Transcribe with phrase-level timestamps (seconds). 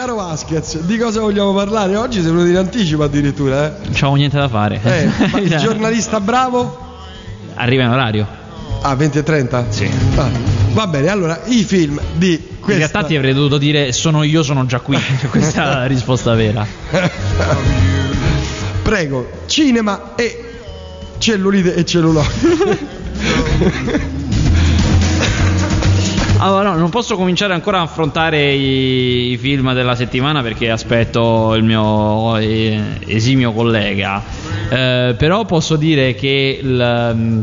[0.00, 1.94] Caro Vasquez, di cosa vogliamo parlare?
[1.94, 3.72] Oggi sei venuto in anticipo addirittura, eh?
[3.82, 4.80] Non c'avevo niente da fare.
[4.82, 6.96] Eh, ma il giornalista bravo?
[7.52, 8.26] Arriva in orario.
[8.80, 9.66] Ah, 20 e 30?
[9.68, 9.90] Sì.
[10.16, 10.30] Ah,
[10.70, 12.72] va bene, allora i film di questa...
[12.72, 14.96] In realtà ti avrei dovuto dire sono io, sono già qui.
[15.28, 16.66] Questa è la risposta vera.
[18.82, 20.52] Prego, cinema e
[21.18, 22.88] cellulite e cellulite.
[26.42, 31.54] Allora, no, non posso cominciare ancora a affrontare i, i film della settimana perché aspetto
[31.54, 34.22] il mio eh, esimio collega.
[34.70, 37.42] Eh, però posso dire che il, mm,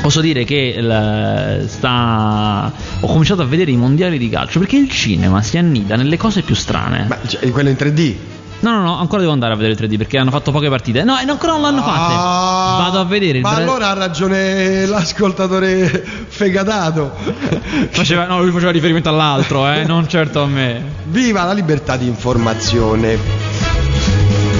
[0.00, 2.72] Posso dire che il, sta...
[3.00, 6.42] ho cominciato a vedere i mondiali di calcio perché il cinema si annida nelle cose
[6.42, 7.06] più strane.
[7.08, 8.14] Ma cioè, quello in 3D?
[8.60, 11.04] No, no, no, ancora devo andare a vedere il 3D perché hanno fatto poche partite.
[11.04, 12.14] No, e ancora non l'hanno fatte.
[12.16, 15.86] Ah, Vado a vedere il Ma Bra- allora ha ragione l'ascoltatore
[16.26, 17.12] fegatato.
[17.90, 20.82] Faceva, no, lui faceva riferimento all'altro, eh, non certo a me.
[21.04, 23.16] Viva la libertà di informazione.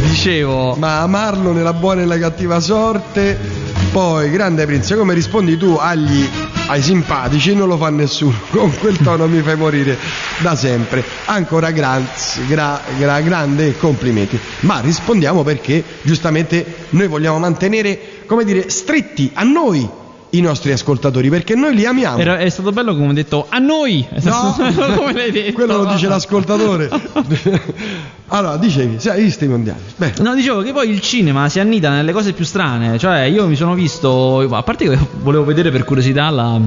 [0.02, 3.66] Dicevo, Ma amarlo nella buona e nella cattiva sorte.
[3.92, 6.28] Poi, grande Prince, come rispondi tu agli,
[6.68, 7.54] ai simpatici?
[7.54, 8.36] Non lo fa nessuno.
[8.50, 9.98] Con quel tono mi fai morire
[10.38, 11.04] da sempre.
[11.26, 14.38] Ancora grazie, gra- gra- grande complimenti.
[14.60, 19.88] Ma rispondiamo perché giustamente noi vogliamo mantenere, come dire, stretti a noi
[20.30, 22.18] i nostri ascoltatori perché noi li amiamo.
[22.18, 24.06] era- è stato bello come ho detto a noi.
[24.10, 25.52] È No, stato- come l'hai detto?
[25.52, 26.88] quello lo dice l'ascoltatore.
[28.28, 29.80] allora, dicevi, sai, hai visto i mondiali?
[29.96, 32.98] Beh, No, dicevo che poi il cinema si annida nelle cose più strane.
[32.98, 34.46] Cioè, io mi sono visto.
[34.50, 36.60] A parte che volevo vedere per curiosità la.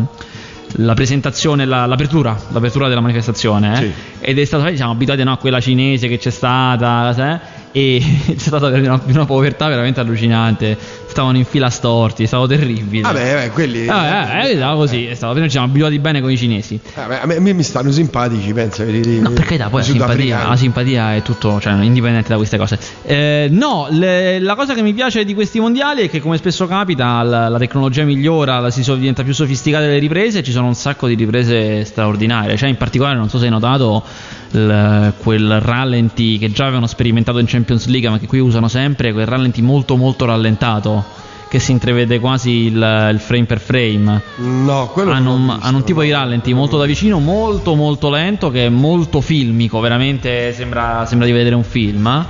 [0.75, 3.75] la presentazione, la- l'apertura, l'apertura della manifestazione, eh?
[3.75, 3.91] Sì.
[4.22, 7.39] Ed è stato, siamo abituati no, a quella cinese che c'è stata, sai?
[7.72, 13.02] e c'è stata una, una povertà veramente allucinante, stavano in fila storti, è stato terribile.
[13.02, 13.88] vabbè, vabbè, quelli.
[13.88, 16.80] Ah, eh, eh, stava così, è stato, noi ci siamo abituati bene con i cinesi.
[16.95, 18.83] Vabbè, a, me, a me mi stanno simpatici, pensa.
[18.83, 22.58] Di, No, per carità, poi la simpatia, la simpatia è tutto, cioè, indipendente da queste
[22.58, 22.78] cose.
[23.03, 26.68] Eh, no, le- la cosa che mi piace di questi mondiali è che, come spesso
[26.68, 30.68] capita, la, la tecnologia migliora, la si so- diventa più sofisticata le riprese ci sono
[30.68, 32.57] un sacco di riprese straordinarie.
[32.57, 34.03] Cioè, in particolare, non so se hai notato
[34.51, 39.13] il- quel rallenti che già avevano sperimentato in Champions League, ma che qui usano sempre,
[39.13, 41.19] quel rallenti molto, molto rallentato.
[41.51, 45.77] Che si intravede quasi il, il frame per frame No, quello hanno, non visto, hanno
[45.77, 46.05] un tipo no.
[46.05, 51.27] di rallenti molto da vicino, molto molto lento, che è molto filmico, veramente sembra, sembra
[51.27, 52.25] di vedere un film.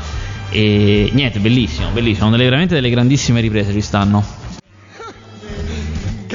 [0.49, 4.25] E niente, bellissimo, bellissimo, delle, veramente delle grandissime riprese ci stanno.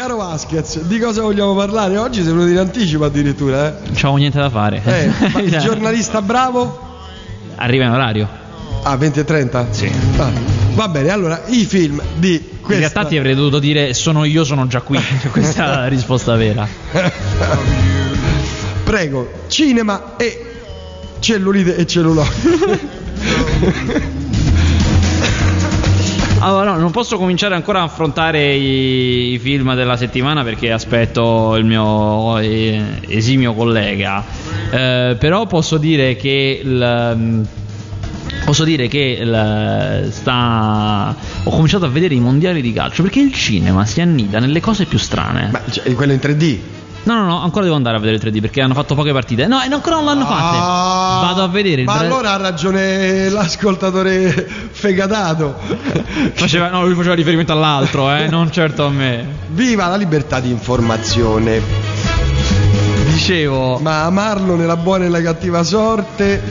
[0.06, 1.96] Caro Vasquez, di cosa vogliamo parlare?
[1.96, 3.86] Oggi venuto in anticipo addirittura, eh?
[3.86, 4.80] Non c'avevo niente da fare.
[4.84, 7.00] Eh, ma il giornalista bravo?
[7.56, 8.28] Arriva in orario.
[8.84, 9.66] Ah, 20 e 30?
[9.72, 9.90] Sì.
[10.18, 10.30] Ah,
[10.74, 12.72] va bene, allora i film di questa...
[12.72, 14.96] In realtà ti avrei dovuto dire sono io, sono già qui.
[15.28, 16.68] Questa è la risposta vera.
[18.84, 20.52] Prego, cinema e
[21.18, 23.04] cellulite e cellulite.
[26.46, 31.56] Allora, no, non posso cominciare ancora a affrontare i, i film della settimana perché aspetto
[31.56, 34.24] il mio eh, esimio collega.
[34.70, 37.42] Eh, però posso dire che il, mm,
[38.44, 41.16] Posso dire che il- sta...
[41.42, 44.84] ho cominciato a vedere i mondiali di calcio perché il cinema si annida nelle cose
[44.84, 45.48] più strane.
[45.50, 46.58] Ma cioè, quello in 3D?
[47.06, 49.46] No, no, no, ancora devo andare a vedere il 3D perché hanno fatto poche partite.
[49.46, 50.56] No, e ancora non l'hanno fatte.
[50.60, 54.28] Ah, Vado a vedere il Ma Bra- allora ha ragione l'ascoltatore
[54.72, 55.54] fegatato.
[56.34, 59.24] Faceva, no, lui faceva riferimento all'altro, eh, non certo a me.
[59.50, 61.62] Viva la libertà di informazione.
[63.12, 66.42] Dicevo, Ma amarlo nella buona e nella cattiva sorte.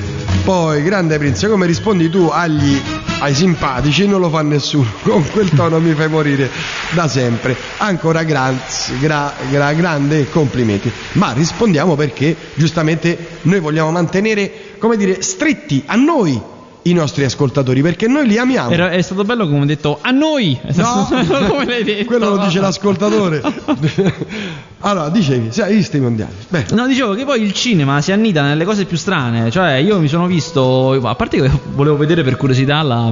[0.43, 2.81] Poi, grande Prince, come rispondi tu agli,
[3.19, 4.07] ai simpatici?
[4.07, 4.89] Non lo fa nessuno.
[5.03, 6.49] Con quel tono mi fai morire
[6.91, 7.55] da sempre.
[7.77, 10.91] Ancora grazie, gra- gra- grande complimenti.
[11.13, 16.53] Ma rispondiamo perché giustamente noi vogliamo mantenere, come dire, stretti a noi
[16.87, 18.69] i nostri ascoltatori perché noi li amiamo.
[18.69, 20.57] era- è stato bello come ho detto a noi.
[20.75, 21.07] No,
[21.49, 22.05] come l'hai detto?
[22.05, 23.41] quello lo dice l'ascoltatore.
[24.81, 26.33] allora, dicevi, sai, hai visto i mondiali?
[26.47, 29.49] Beh, No, dicevo che poi il cinema si annida nelle cose più strane.
[29.49, 30.91] Cioè, io mi sono visto.
[31.07, 33.11] A parte che volevo vedere per curiosità la.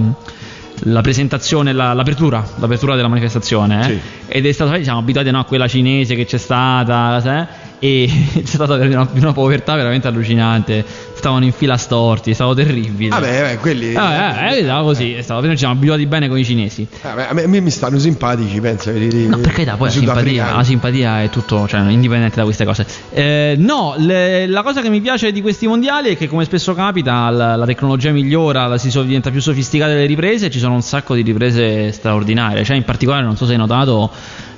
[0.86, 3.84] la presentazione, la- l'apertura, l'apertura della manifestazione, eh?
[3.84, 4.00] Sì.
[4.28, 7.46] ed è stato, sai, siamo abituati no, a quella cinese che c'è stata, sai?
[7.84, 10.86] E c'è stata una, una povertà veramente allucinante,
[11.16, 13.10] stavano in fila storti, è stato terribile.
[13.10, 13.94] vabbè, vabbè, quelli.
[13.94, 16.88] Ah, eh, eh, stava così, è stato, noi ci siamo abituati bene con i cinesi.
[17.02, 18.90] Vabbè, a, me, a me mi stanno simpatici, pensa.
[18.92, 22.44] Di, di, No, per carità, poi la simpatia, la simpatia è tutto, cioè, indipendente da
[22.46, 22.86] queste cose.
[23.12, 26.74] Eh, no, le- la cosa che mi piace di questi mondiali è che, come spesso
[26.74, 30.76] capita, la, la tecnologia migliora, la si so- diventa più sofisticata le riprese ci sono
[30.76, 32.64] un sacco di riprese straordinarie.
[32.64, 34.10] Cioè, in particolare, non so se hai notato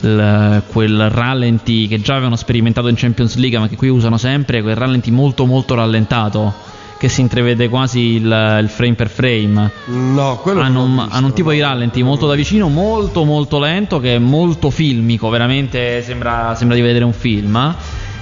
[0.02, 4.62] il- quel rallenti che già avevano sperimentato in Champions League, ma che qui usano sempre,
[4.62, 6.74] quel rallenti molto, molto rallentato.
[6.98, 9.70] che si intravede quasi il, il frame per frame.
[9.88, 11.54] No, quello hanno, non visto, hanno un tipo no.
[11.56, 16.76] di rallenti molto da vicino, molto molto lento, che è molto filmico, veramente sembra, sembra
[16.78, 17.76] di vedere un film.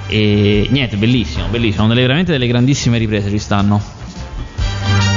[0.07, 3.79] E niente, bellissimo, bellissimo, sono delle, veramente delle grandissime riprese ci stanno.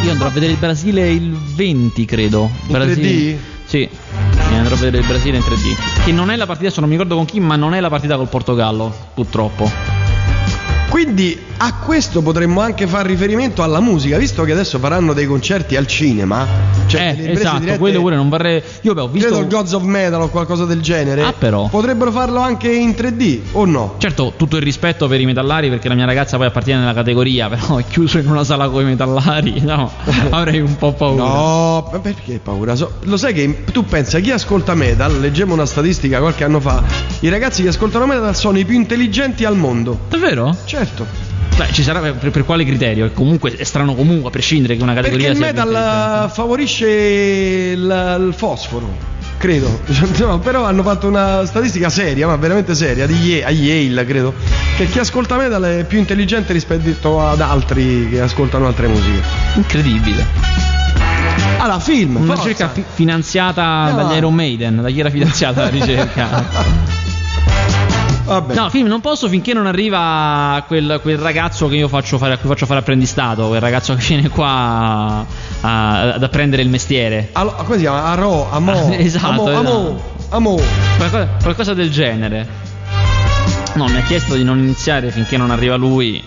[0.05, 2.51] Io andrò a vedere il Brasile il 20, credo.
[2.69, 3.37] Brasile- 3D?
[3.65, 3.89] Sì,
[4.59, 6.05] andrò a vedere il Brasile in 3D.
[6.05, 7.89] Che non è la partita, adesso non mi ricordo con chi, ma non è la
[7.89, 9.71] partita col Portogallo, purtroppo.
[10.89, 15.77] Quindi a questo potremmo anche fare riferimento alla musica, visto che adesso faranno dei concerti
[15.77, 16.47] al cinema.
[16.87, 18.63] Cioè eh, esatto, dirette- quello pure non vorrei.
[18.83, 19.29] Io beh, ho visto.
[19.29, 21.23] Credo Gods of Metal o qualcosa del genere.
[21.23, 21.69] Ah, però.
[21.69, 23.95] Potrebbero farlo anche in 3D o no?
[23.99, 27.49] Certo, tutto il rispetto per i metallari perché la mia ragazza poi appartiene nella categoria,
[27.51, 29.91] però è chiuso in una sala con i metallari, no,
[30.31, 31.25] avrei un po' paura.
[31.25, 32.75] No, ma perché paura?
[33.01, 36.83] Lo sai che tu pensa chi ascolta metal, leggemmo una statistica qualche anno fa,
[37.21, 39.99] i ragazzi che ascoltano metal sono i più intelligenti al mondo.
[40.09, 40.55] Davvero?
[40.65, 41.46] Certo.
[41.57, 43.11] Beh, ci sarà per, per quale criterio?
[43.13, 46.29] Comunque è strano comunque, a prescindere che una Perché categoria il sia più metal eh,
[46.29, 48.95] favorisce il, il fosforo,
[49.39, 49.81] credo.
[50.19, 54.35] No, però hanno fatto una statistica seria, ma veramente seria, di Ye- a Yale, credo,
[54.77, 59.23] che chi ascolta metal è più intelligente rispetto ad altri che ascoltano altre musiche.
[59.55, 60.27] Incredibile.
[61.59, 62.17] Allora, film.
[62.17, 62.43] Una forza.
[62.49, 64.17] ricerca fi- finanziata Andiamo dagli.
[64.19, 67.05] Iron Maiden, da chi era finanziata la ricerca?
[68.27, 68.55] Vabbè.
[68.55, 72.39] No, film non posso finché non arriva quel, quel ragazzo che io faccio fare, a
[72.39, 75.25] cui faccio fare apprendistato, quel ragazzo che viene qua
[75.61, 77.29] a- ad apprendere il mestiere.
[77.33, 78.03] Allo- come si chiama?
[78.05, 79.69] Aro, Amo, esatto, Amo, esatto.
[79.69, 80.61] Amo, Amo.
[80.97, 82.65] Qualcosa, qualcosa del genere.
[83.75, 86.23] No, mi ha chiesto di non iniziare finché non arriva lui.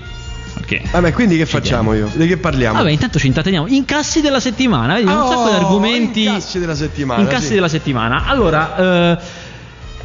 [0.54, 0.82] Perché?
[0.92, 2.10] Vabbè, quindi che facciamo io?
[2.14, 2.78] Di che parliamo?
[2.78, 3.68] Vabbè, intanto ci intratteniamo.
[3.68, 5.08] Incassi della settimana, vedi?
[5.08, 6.24] un Oh, sacco di argomenti.
[6.26, 7.54] incassi della settimana, Incassi sì.
[7.56, 8.24] della settimana.
[8.28, 9.18] Allora, eh,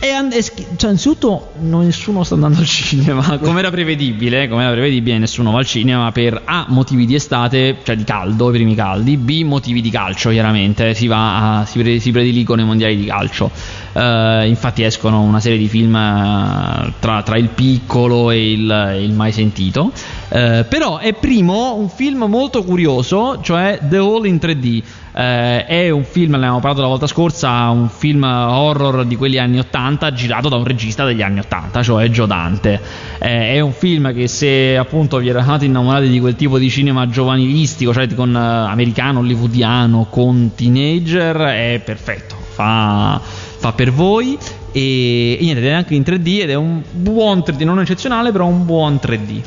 [0.05, 4.73] è and- schi- cioè, innanzitutto nessuno sta andando al cinema, come era prevedibile, come era
[4.73, 8.75] prevedibile, nessuno va al cinema per A motivi di estate, cioè di caldo, i primi
[8.75, 12.97] caldi, B motivi di calcio, chiaramente, si, va a- si, pre- si prediligono i mondiali
[12.97, 13.51] di calcio.
[13.95, 19.13] Eh, infatti escono una serie di film eh, tra, tra il piccolo e il, il
[19.13, 19.91] mai sentito.
[20.29, 24.83] Eh, però è primo un film molto curioso, cioè The Hall in 3D.
[25.17, 29.39] Eh, è un film, ne abbiamo parlato la volta scorsa, un film horror di quelli
[29.39, 32.81] anni 80 girato da un regista degli anni 80, cioè Joe Dante.
[33.19, 37.09] Eh, è un film che se appunto vi eravate innamorati di quel tipo di cinema
[37.09, 42.35] giovanilistico, cioè con eh, americano, hollywoodiano, con teenager, è perfetto.
[42.55, 44.39] Fa, fa per voi
[44.73, 48.47] e, e niente, è anche in 3D ed è un buon 3D, non eccezionale, però
[48.47, 49.41] un buon 3D.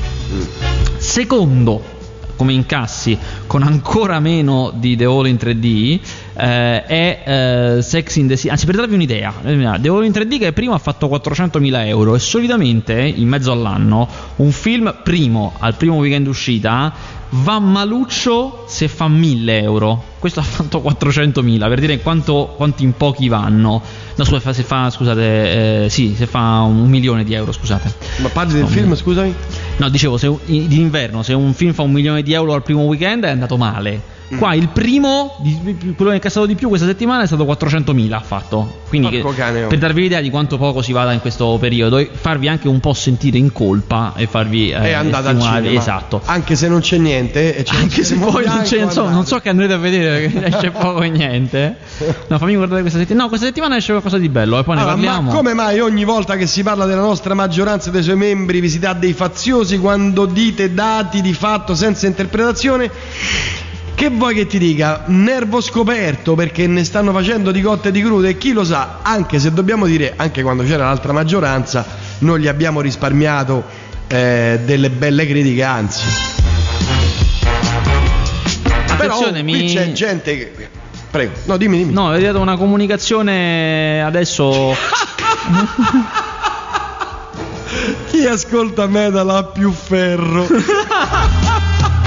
[0.98, 1.97] Secondo,
[2.38, 3.18] come incassi,
[3.48, 6.00] con ancora meno di The Hall in 3D,
[6.38, 8.50] eh, è eh, Sex in the City.
[8.50, 12.20] Anzi, per darvi un'idea, The Hall in 3D che prima ha fatto 400.000 euro e
[12.20, 14.08] solitamente in mezzo all'anno
[14.38, 16.94] un film primo, al primo weekend uscita,
[17.30, 20.04] va maluccio se fa 1000 euro.
[20.20, 23.82] Questo ha fatto 400.000 per dire quanto, quanti in pochi vanno.
[24.16, 27.94] No, scusa, se fa, scusate, eh, sì, se fa un milione di euro, scusate.
[28.18, 29.34] Ma parli del No, film, scusami?
[29.78, 33.26] No, dicevo, se d'inverno, se un film fa un milione di euro al primo weekend
[33.26, 34.16] è andato male.
[34.34, 34.38] Mm.
[34.40, 38.20] Qua il primo, quello che ha incassato di più questa settimana è stato 400.000 ha
[38.20, 38.82] fatto.
[38.90, 39.68] Quindi che- oh.
[39.68, 42.82] per darvi l'idea di quanto poco si vada in questo periodo e farvi anche un
[42.82, 45.80] po' sentire in colpa e farvi eh, è andata al cinema.
[45.80, 46.22] Esatto.
[46.26, 47.56] Anche se non c'è niente.
[47.56, 50.48] E c'è Anche se poi non, c'è, insomma, non so che andrete a vedere perché
[50.48, 51.78] esce poco e niente.
[52.28, 53.24] No, fammi guardare questa settimana.
[53.24, 55.30] No, questa settimana esce qualcosa di bello e poi ne Allora, parliamo.
[55.30, 58.60] ma come mai ogni volta che si parla della nostra maggioranza e dei suoi membri
[58.60, 62.92] vi si dà dei faziosi quando dite dati di fatto senza interpretazione?
[63.98, 65.06] Che vuoi che ti dica?
[65.08, 69.00] Nervo scoperto perché ne stanno facendo di cotte e di crude e chi lo sa,
[69.02, 71.84] anche se dobbiamo dire, anche quando c'era l'altra maggioranza,
[72.20, 73.64] non gli abbiamo risparmiato
[74.06, 76.04] eh, delle belle critiche, anzi.
[78.98, 79.74] Però Attenzione, qui mi...
[79.74, 80.70] c'è gente che...
[81.10, 81.92] Prego, no dimmi dimmi.
[81.92, 84.76] No, è arrivata una comunicazione adesso.
[88.12, 90.46] Chi ascolta metal ha più ferro.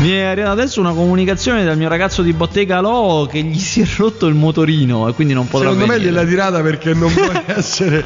[0.00, 3.82] Mi è arrivata adesso una comunicazione dal mio ragazzo di bottega Lo che gli si
[3.82, 6.12] è rotto il motorino e quindi non potrà Secondo me venire.
[6.12, 8.02] gliel'ha tirata perché non vuole essere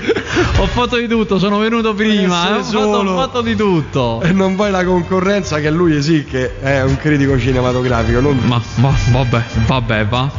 [0.59, 4.21] Ho fatto di tutto, sono venuto prima, eh, ho, fatto, ho fatto di tutto.
[4.23, 8.19] e non vuoi la concorrenza che lui sì che è un critico cinematografico.
[8.21, 8.39] Non...
[8.45, 10.31] Ma, ma vabbè, vabbè, va.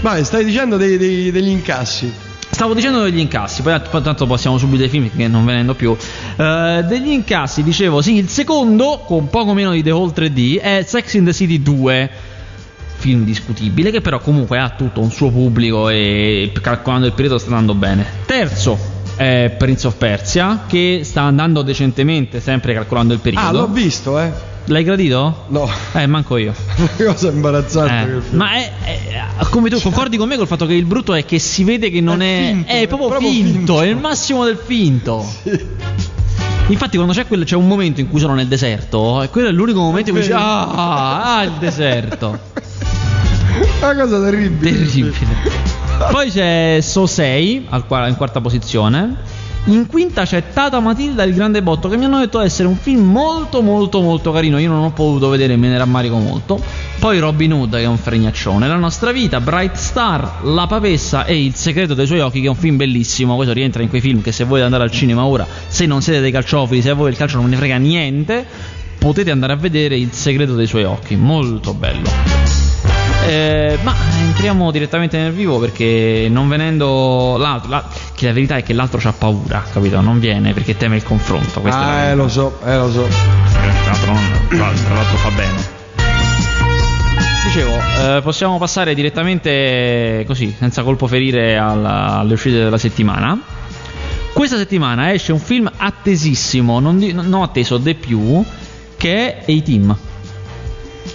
[0.00, 2.12] Vai, stai dicendo dei- dei- degli incassi.
[2.60, 5.96] Stavo dicendo degli incassi, poi tanto passiamo subito ai film che non venendo più.
[6.36, 10.84] Eh, degli incassi, dicevo, sì, il secondo, con poco meno di The Hall 3D, è
[10.86, 12.10] Sex in the City 2.
[12.96, 17.48] Film discutibile, che però comunque ha tutto un suo pubblico e calcolando il periodo sta
[17.48, 18.04] andando bene.
[18.26, 18.78] Terzo,
[19.16, 23.46] è Prince of Persia, che sta andando decentemente, sempre calcolando il periodo.
[23.46, 24.49] Ah, l'ho visto, eh.
[24.70, 25.46] L'hai gradito?
[25.48, 25.68] No.
[25.94, 26.54] Eh, manco io.
[26.96, 28.22] Cosa imbarazzante.
[28.30, 31.24] Eh, ma è, è, come tu concordi con me col fatto che il brutto è
[31.24, 32.50] che si vede che non è.
[32.50, 35.26] È, finto, è proprio, proprio finto, finto, è il massimo del finto.
[35.42, 35.66] Sì.
[36.68, 39.50] Infatti, quando c'è, quello, c'è un momento in cui sono nel deserto, e quello è
[39.50, 42.38] l'unico momento in cui dici: Ah, ah, il deserto.
[43.80, 44.72] Una cosa terribile.
[44.72, 45.14] Terribile.
[46.12, 49.16] Poi c'è So 6 in quarta posizione.
[49.66, 53.10] In quinta c'è Tata Matilda il grande botto che mi hanno detto essere un film
[53.10, 54.58] molto molto molto carino.
[54.58, 56.60] Io non ho potuto vedere, me ne rammarico molto.
[56.98, 58.66] Poi Robin Hood che è un fregnaccione.
[58.66, 62.50] La nostra vita, Bright Star, La papessa e Il segreto dei suoi occhi che è
[62.50, 63.36] un film bellissimo.
[63.36, 66.20] Questo rientra in quei film che se volete andare al cinema ora, se non siete
[66.20, 68.46] dei calciofili, se a voi il calcio non ne frega niente,
[68.98, 71.16] potete andare a vedere Il segreto dei suoi occhi.
[71.16, 72.99] Molto bello.
[73.26, 77.84] Eh, ma entriamo direttamente nel vivo perché non venendo l'altro, la,
[78.14, 80.00] che la verità è che l'altro ha paura, capito?
[80.00, 81.62] Non viene perché teme il confronto.
[81.64, 83.06] Ah, eh, lo so, eh, lo so.
[83.06, 85.78] Tra l'altro, non, tra l'altro fa bene.
[87.44, 93.38] Dicevo, eh, possiamo passare direttamente così, senza colpo ferire alla, alle uscite della settimana.
[94.32, 98.44] Questa settimana esce un film attesissimo, non, di, non atteso de più,
[98.96, 99.96] che è A-Team.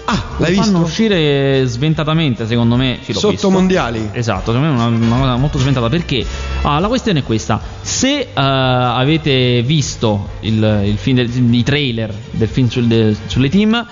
[0.05, 0.65] Ah, l'hai visto?
[0.65, 2.99] fanno uscire sventatamente, secondo me.
[3.01, 3.49] Sì, Sotto visto.
[3.49, 4.09] mondiali.
[4.11, 6.25] Esatto, secondo me è una, una cosa molto sventata perché
[6.61, 12.13] ah, la questione è questa: se uh, avete visto il, il film del, i trailer
[12.31, 13.85] del film sul, de, sulle team,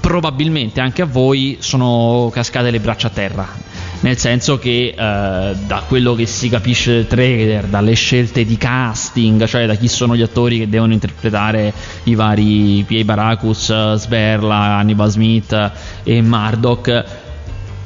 [0.00, 3.65] probabilmente anche a voi sono cascate le braccia a terra
[4.00, 9.44] nel senso che eh, da quello che si capisce del trailer, dalle scelte di casting,
[9.46, 11.72] cioè da chi sono gli attori che devono interpretare
[12.04, 13.04] i vari P.A.
[13.04, 15.72] Baracus, Sberla, Hannibal Smith
[16.02, 17.24] e Murdoch,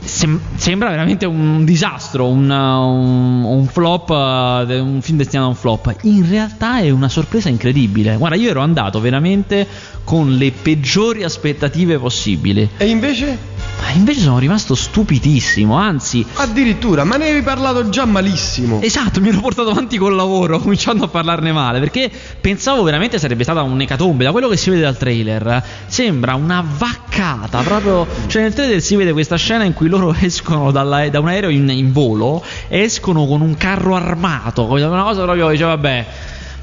[0.02, 5.56] Sem- sembra veramente un disastro, un, un, un flop, uh, un film destinato a un
[5.56, 5.94] flop.
[6.02, 8.16] In realtà è una sorpresa incredibile.
[8.16, 9.66] Guarda, io ero andato veramente
[10.02, 12.66] con le peggiori aspettative possibili.
[12.78, 13.59] E invece?
[13.78, 16.24] Ma invece sono rimasto stupidissimo, anzi...
[16.34, 18.80] Addirittura, ma ne avevi parlato già malissimo.
[18.82, 22.10] Esatto, mi ero portato avanti col lavoro, cominciando a parlarne male, perché
[22.40, 24.24] pensavo veramente sarebbe stata un'ecatombe.
[24.24, 28.06] Da quello che si vede dal trailer, sembra una vaccata, proprio...
[28.26, 31.50] Cioè nel trailer si vede questa scena in cui loro escono dalla, da un aereo
[31.50, 36.06] in, in volo, escono con un carro armato, una cosa proprio, dice vabbè,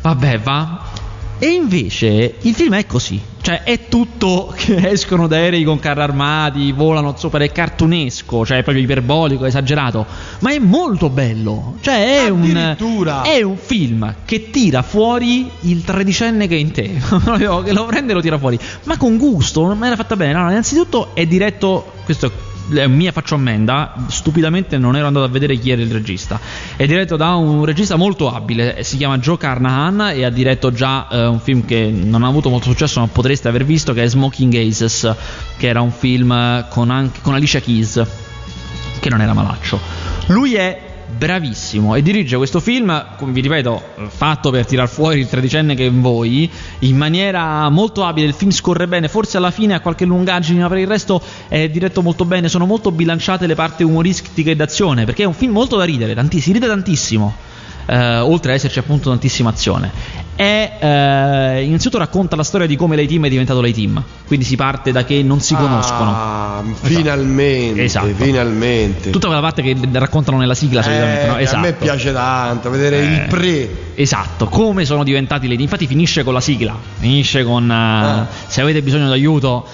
[0.02, 1.06] vabbè, va.
[1.40, 6.02] E invece il film è così, cioè è tutto che escono da aerei con carri
[6.02, 10.06] armati, volano sopra, è cartunesco, cioè è proprio iperbolico, esagerato,
[10.40, 12.76] ma è molto bello, cioè è un,
[13.24, 18.14] è un film che tira fuori il tredicenne che è in te, che lo prende
[18.14, 21.28] e lo tira fuori, ma con gusto, non me l'ha fatta bene, no, innanzitutto è
[21.28, 25.92] diretto, questo è mia faccio ammenda, stupidamente non ero andato a vedere chi era il
[25.92, 26.40] regista.
[26.76, 31.08] È diretto da un regista molto abile, si chiama Joe Carnahan e ha diretto già
[31.10, 34.08] eh, un film che non ha avuto molto successo, ma potreste aver visto, che è
[34.08, 35.16] Smoking Aces,
[35.58, 38.06] che era un film con, anche, con Alicia Keys,
[39.00, 39.80] che non era malaccio.
[40.28, 41.96] Lui è bravissimo.
[41.96, 46.02] E dirige questo film, vi ripeto, fatto per tirar fuori il tredicenne che è in
[46.02, 46.50] voi,
[46.80, 50.68] in maniera molto abile, il film scorre bene, forse alla fine ha qualche lungaggine, ma
[50.68, 55.06] per il resto è diretto molto bene, sono molto bilanciate le parti umoristiche e d'azione,
[55.06, 57.34] perché è un film molto da ridere, tanti, si ride tantissimo
[57.88, 60.26] eh, oltre ad esserci appunto tantissima azione.
[60.38, 64.92] È, eh, innanzitutto racconta la storia di come l'A-Team è diventato l'A-Team, quindi si parte
[64.92, 66.76] da che non si ah, conoscono.
[66.84, 68.14] Finalmente, esatto.
[68.14, 69.10] finalmente.
[69.10, 71.24] Tutta quella parte che raccontano nella sigla solitamente.
[71.24, 71.38] Eh, no?
[71.38, 71.58] esatto.
[71.58, 71.84] A me esatto.
[71.84, 73.70] piace tanto vedere il eh, pre.
[73.96, 75.64] Esatto, come sono diventati l'A-Team.
[75.64, 78.28] Infatti finisce con la sigla, finisce con uh, ah.
[78.46, 79.66] se avete bisogno d'aiuto.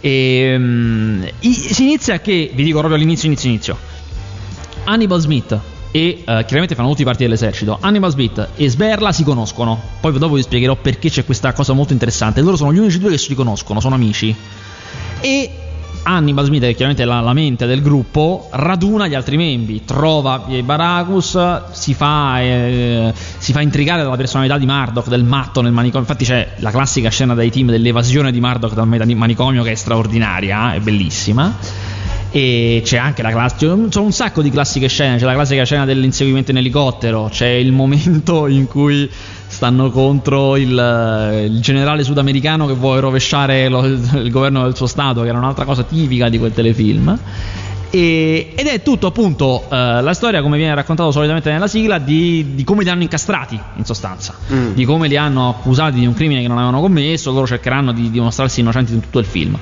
[0.00, 3.76] E, um, si inizia che, vi dico proprio all'inizio, inizio, inizio.
[4.84, 5.58] Hannibal Smith
[5.90, 7.78] e uh, chiaramente fanno tutti parte dell'esercito.
[7.80, 9.80] Animal Smith e Sberla si conoscono.
[10.00, 12.40] Poi dopo vi spiegherò perché c'è questa cosa molto interessante.
[12.40, 14.34] Loro sono gli unici due che si riconoscono, sono amici.
[15.20, 15.50] E
[16.02, 20.44] Hannibal Smith, che chiaramente è la, la, mente del gruppo, raduna gli altri membri, trova
[20.64, 26.06] Baracus, si fa, eh, si fa intrigare dalla personalità di Murdoch, del matto nel manicomio.
[26.06, 30.72] Infatti c'è la classica scena dai team dell'evasione di Murdoch dal manicomio che è straordinaria,
[30.72, 31.96] è bellissima
[32.30, 35.86] e c'è anche la classica sono un sacco di classiche scene c'è la classica scena
[35.86, 39.08] dell'inseguimento in elicottero c'è il momento in cui
[39.46, 45.22] stanno contro il, il generale sudamericano che vuole rovesciare lo, il governo del suo stato
[45.22, 47.18] che era un'altra cosa tipica di quel telefilm
[47.90, 52.54] e, ed è tutto appunto uh, la storia come viene raccontato solitamente nella sigla di,
[52.54, 54.72] di come li hanno incastrati in sostanza mm.
[54.72, 58.10] di come li hanno accusati di un crimine che non avevano commesso loro cercheranno di
[58.10, 59.58] dimostrarsi innocenti in tutto il film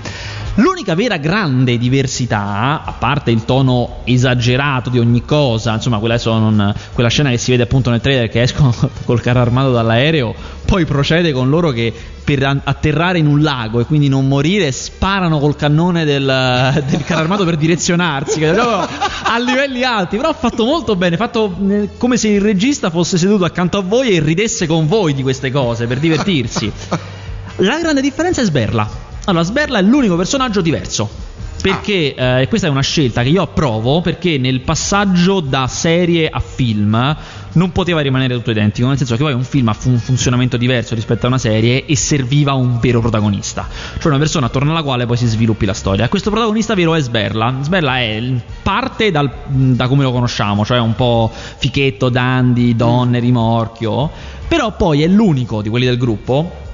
[0.59, 6.75] L'unica vera grande diversità, a parte il tono esagerato di ogni cosa, insomma, quella, non,
[6.95, 10.35] quella scena che si vede appunto nel trailer che escono col carro armato dall'aereo,
[10.67, 11.93] poi procede con loro che
[12.23, 16.25] per atterrare in un lago e quindi non morire sparano col cannone del,
[16.87, 21.91] del carro armato per direzionarsi a livelli alti però ha fatto molto bene fatto eh,
[21.97, 25.51] come se il regista fosse seduto accanto a voi e ridesse con voi di queste
[25.51, 26.71] cose per divertirsi.
[27.59, 28.89] La grande differenza è Sberla.
[29.25, 31.26] Allora Sberla è l'unico personaggio diverso
[31.61, 32.41] perché ah.
[32.41, 37.17] eh, questa è una scelta che io approvo perché nel passaggio da serie a film
[37.53, 40.95] non poteva rimanere tutto identico, nel senso che poi un film ha un funzionamento diverso
[40.95, 43.67] rispetto a una serie e serviva un vero protagonista,
[43.99, 46.09] cioè una persona attorno alla quale poi si sviluppi la storia.
[46.09, 47.57] Questo protagonista vero è Sberla.
[47.63, 48.23] Sberla è
[48.63, 54.11] parte dal, da come lo conosciamo, cioè un po' fichetto, dandy, donne, rimorchio,
[54.47, 56.65] però poi è l'unico di quelli del gruppo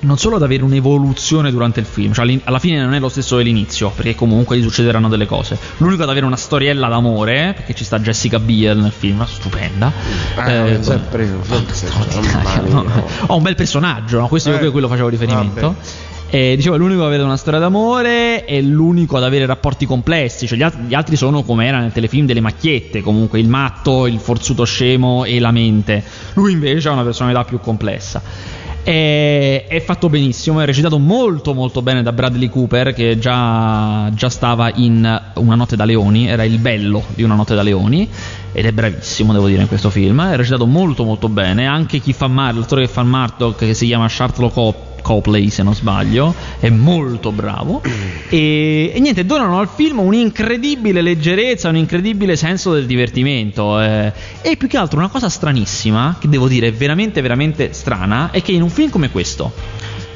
[0.00, 3.36] non solo ad avere un'evoluzione durante il film, cioè alla fine non è lo stesso
[3.36, 5.58] dell'inizio, perché comunque gli succederanno delle cose.
[5.78, 9.92] L'unico ad avere una storiella d'amore, perché ci sta Jessica Biel nel film, stupenda.
[10.36, 11.26] Ah, eh, sempre,
[12.68, 12.84] no,
[13.26, 14.28] Ho un bel personaggio, no?
[14.28, 15.76] questo eh, io quello facevo riferimento.
[16.28, 20.46] E, dicevo, è l'unico ad avere una storia d'amore, è l'unico ad avere rapporti complessi.
[20.46, 24.06] Cioè, gli, altri, gli altri sono come era nel telefilm delle macchiette, comunque il matto,
[24.06, 26.02] il forzuto scemo e la mente.
[26.34, 28.20] Lui invece ha una personalità più complessa.
[28.86, 34.28] È, è, fatto benissimo, è recitato molto molto bene da Bradley Cooper che già, già,
[34.28, 38.08] stava in Una notte da leoni, era il bello di Una notte da leoni
[38.52, 42.12] ed è bravissimo devo dire in questo film, è recitato molto molto bene, anche chi
[42.12, 46.34] fa Mar, l'attore che fa Martok che si chiama Charles Cop Copley se non sbaglio,
[46.58, 47.80] è molto bravo
[48.28, 54.56] e, e, niente, donano al film un'incredibile leggerezza, un incredibile senso del divertimento eh, e
[54.56, 58.62] più che altro una cosa stranissima, che devo dire veramente veramente strana, è che in
[58.62, 59.52] un film come questo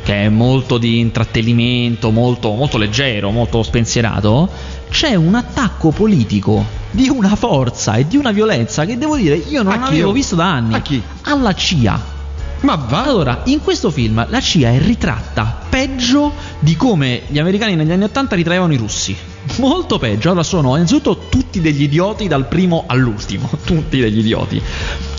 [0.02, 4.48] che è molto di intrattenimento, molto, molto leggero, molto spensierato,
[4.90, 9.62] c'è un attacco politico di una forza e di una violenza che devo dire io
[9.62, 10.74] non avevo visto da anni.
[11.22, 12.18] Alla CIA.
[12.60, 13.04] Ma va?
[13.04, 18.04] Allora, in questo film la CIA è ritratta peggio di come gli americani negli anni
[18.04, 19.16] 80 ritraevano i russi.
[19.56, 20.28] Molto peggio.
[20.28, 23.48] Allora sono innanzitutto tutti degli idioti dal primo all'ultimo.
[23.64, 24.60] Tutti degli idioti.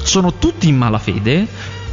[0.03, 1.47] Sono tutti in malafede,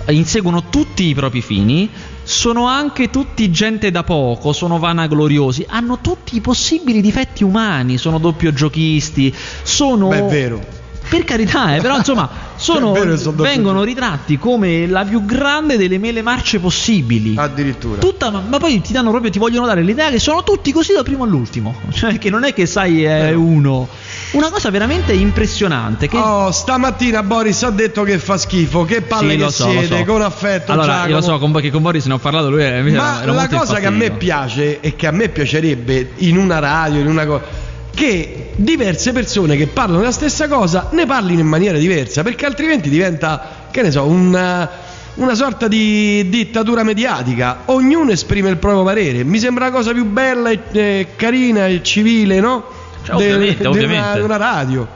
[0.08, 1.88] inseguono tutti i propri fini,
[2.22, 8.18] sono anche tutti gente da poco, sono vanagloriosi, hanno tutti i possibili difetti umani, sono
[8.18, 10.08] doppio giochisti, sono...
[10.08, 10.77] Beh, è vero
[11.08, 12.92] per carità, eh, però insomma sono,
[13.34, 17.34] vengono ritratti come la più grande delle mele marce possibili.
[17.36, 18.00] Addirittura.
[18.00, 20.92] Tutta, ma, ma, poi ti danno proprio, ti vogliono dare l'idea che sono tutti così
[20.92, 21.74] dal primo all'ultimo.
[21.98, 23.88] Cioè, che non è che sai è uno.
[24.32, 26.06] Una cosa veramente impressionante.
[26.06, 26.16] Che...
[26.16, 28.84] Oh, stamattina Boris ha detto che fa schifo.
[28.84, 30.04] Che palle sì, che so, siete, so.
[30.04, 30.72] con affetto.
[30.72, 31.08] Allora, Giacomo.
[31.08, 32.50] io lo so, con, che con Boris ne ho parlato.
[32.50, 36.12] Lui è, ma era, la cosa che a me piace e che a me piacerebbe
[36.16, 37.66] in una radio, in una cosa
[37.98, 42.88] che diverse persone che parlano la stessa cosa ne parlino in maniera diversa, perché altrimenti
[42.88, 44.70] diventa, che ne so, una,
[45.14, 47.62] una sorta di dittatura mediatica.
[47.64, 49.24] Ognuno esprime il proprio parere.
[49.24, 52.66] Mi sembra la cosa più bella e, e carina e civile, no?
[53.02, 54.18] Cioè, ovviamente, de, ovviamente.
[54.18, 54.88] Una, una radio.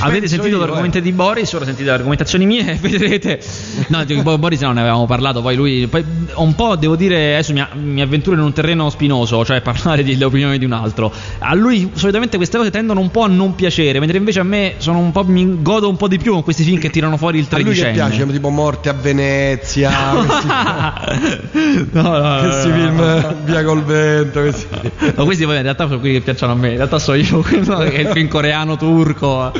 [0.00, 1.00] Avete sentito l'argomento eh.
[1.00, 3.40] di Boris, ora sentite le argomentazioni mie e vedrete.
[3.88, 4.04] No,
[4.38, 6.04] Boris no, ne avevamo parlato, poi lui poi,
[6.34, 10.24] un po' devo dire, adesso mi, mi, avventuro in un terreno spinoso, cioè parlare delle
[10.24, 11.12] opinioni di un altro.
[11.38, 14.74] A lui solitamente queste cose tendono un po' a non piacere, mentre invece a me
[14.78, 17.38] sono un po' mi godo un po' di più con questi film che tirano fuori
[17.38, 18.00] il tredicenne.
[18.00, 19.90] A lui piace, tipo Morte a Venezia,
[20.26, 23.34] questi, no, no, questi film no.
[23.44, 24.66] via col vento, questi.
[25.14, 27.40] No, questi poi in realtà sono quelli che piacciono a me, in realtà so io
[27.46, 29.52] quello che è il film coreano turco.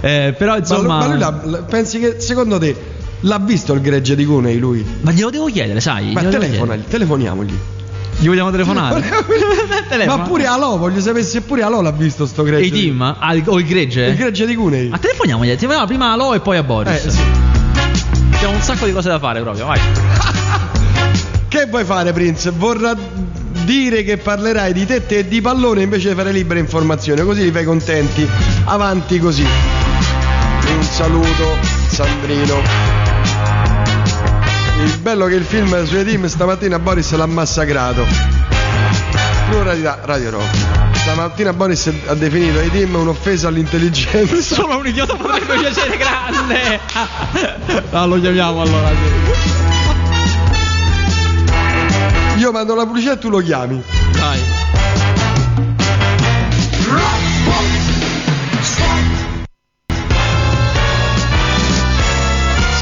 [0.00, 0.98] Eh, però insomma.
[0.98, 2.74] Ma, lui la, pensi che secondo te
[3.20, 4.84] l'ha visto il gregge di Cunei lui?
[5.00, 6.12] Ma glielo devo chiedere, sai?
[6.12, 7.58] Ma telefonagli, telefoniamogli.
[8.18, 9.02] Gli vogliamo telefonare?
[10.06, 12.66] Ma pure Alò, voglio sapere se pure Alò l'ha visto sto gregge.
[12.66, 13.00] E team?
[13.00, 14.06] Ah, o il gregge?
[14.06, 14.88] Il gregge di Cunei.
[14.88, 17.04] Ma telefoniamogli, telefoniamo prima a Alò e poi a Boris.
[17.04, 17.20] Eh, sì.
[18.34, 19.80] Abbiamo un sacco di cose da fare proprio, vai.
[21.48, 22.50] che vuoi fare, Prince?
[22.50, 22.94] Vorrà
[23.64, 27.50] dire che parlerai di tette e di pallone invece di fare libera informazione, così li
[27.50, 28.28] fai contenti.
[28.64, 29.44] Avanti così.
[29.44, 32.62] Un saluto, Sandrino.
[34.84, 38.06] Il bello che il film sui team stamattina Boris l'ha massacrato.
[39.48, 40.56] Pluralità, Radio Rock.
[40.94, 44.36] Stamattina Boris ha definito i team un'offesa all'intelligenza.
[44.54, 46.80] Solo un idiota potrebbe piacere grande.
[47.90, 49.69] no, lo chiamiamo allora.
[52.40, 53.82] Io mando la pubblicità e tu lo chiami.
[54.12, 54.40] Dai.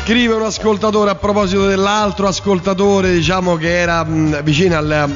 [0.04, 5.10] Scrive un ascoltatore a proposito dell'altro ascoltatore, diciamo che era mh, vicino al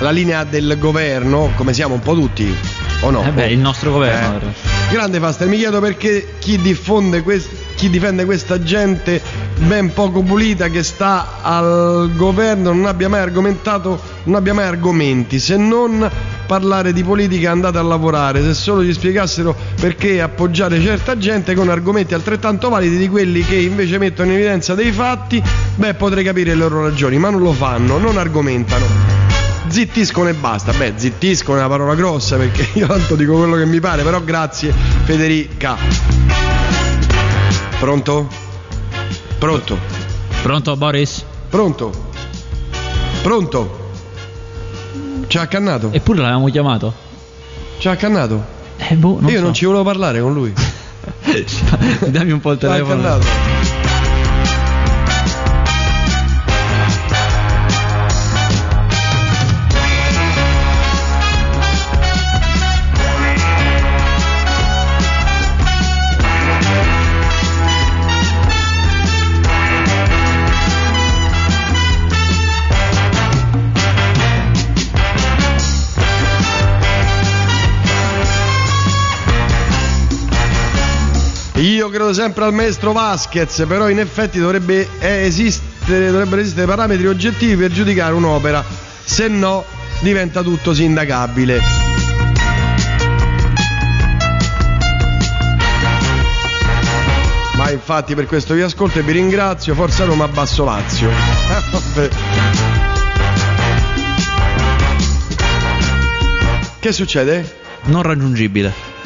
[0.00, 2.54] la linea del governo, come siamo un po' tutti,
[3.00, 3.24] o no?
[3.24, 4.38] Eh beh, il nostro governo.
[4.38, 4.92] Eh.
[4.92, 9.22] Grande Faster, mi chiedo perché chi diffonde questo chi difende questa gente
[9.58, 15.38] ben poco pulita che sta al governo non abbia mai argomentato, non abbia mai argomenti,
[15.38, 16.10] se non
[16.48, 21.68] parlare di politica andate a lavorare, se solo gli spiegassero perché appoggiare certa gente con
[21.68, 25.40] argomenti altrettanto validi di quelli che invece mettono in evidenza dei fatti,
[25.76, 29.17] beh potrei capire le loro ragioni, ma non lo fanno, non argomentano
[29.68, 30.72] zittiscono e basta.
[30.72, 34.22] Beh, zittiscono è una parola grossa perché io tanto dico quello che mi pare, però
[34.22, 34.72] grazie
[35.04, 35.76] Federica.
[37.78, 38.28] Pronto?
[39.38, 39.78] Pronto?
[40.42, 41.24] Pronto Boris?
[41.48, 42.10] Pronto?
[43.22, 43.86] Pronto?
[45.26, 45.90] Ci ha accannato?
[45.92, 46.92] Eppure l'avevamo chiamato.
[47.78, 48.56] Ci ha accannato?
[48.78, 49.44] Eh, boh, non Io so.
[49.44, 50.52] non ci volevo parlare con lui.
[52.08, 53.00] Dammi un po' il telefono.
[53.00, 53.77] Ci ha accannato.
[82.08, 87.70] Credo sempre al maestro Vasquez, però in effetti dovrebbe esistere, dovrebbero esistere parametri oggettivi per
[87.70, 88.64] giudicare un'opera,
[89.04, 89.62] se no
[90.00, 91.60] diventa tutto sindacabile.
[97.56, 101.10] Ma infatti per questo vi ascolto e vi ringrazio, Forza Roma Basso Lazio.
[101.70, 102.08] Vabbè.
[106.80, 107.56] che succede?
[107.82, 108.97] Non raggiungibile.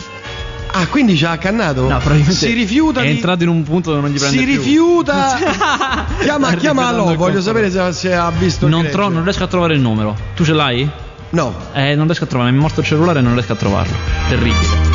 [0.74, 1.82] Ah, quindi ci ha accannato?
[1.82, 3.10] No, probabilmente si rifiuta è di...
[3.10, 4.54] entrato in un punto dove non gli prende Si più.
[4.56, 5.36] rifiuta...
[6.20, 9.48] chiama, ripetendo il voglio sapere se, se ha visto il Non, tro- non riesco a
[9.48, 10.16] trovare il numero.
[10.34, 10.88] Tu ce l'hai?
[11.30, 12.50] No, Eh, non riesco a trovare.
[12.52, 13.94] Mi è morto il cellulare e non riesco a trovarlo.
[14.28, 14.90] Terribile.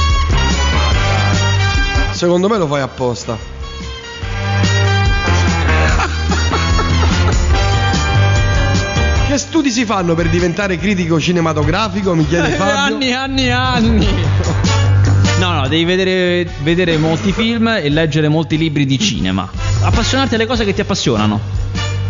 [2.12, 3.38] secondo me lo fai apposta.
[9.28, 12.13] che studi si fanno per diventare critico cinematografico?
[12.16, 12.96] Mi chiede Fabio.
[12.96, 14.08] anni, anni, anni.
[15.68, 19.50] Devi vedere, vedere molti film e leggere molti libri di cinema.
[19.82, 21.40] Appassionarti alle cose che ti appassionano.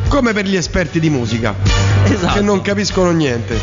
[0.08, 1.54] Come per gli esperti di musica,
[2.06, 2.34] Esatto.
[2.34, 3.60] che non capiscono niente.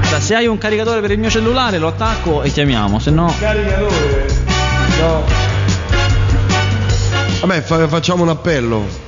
[0.00, 3.34] Guarda, Se hai un caricatore per il mio cellulare lo attacco e chiamiamo, se no...
[3.38, 4.26] Caricatore?
[5.00, 5.24] No.
[7.40, 9.04] Vabbè, fa- facciamo un appello.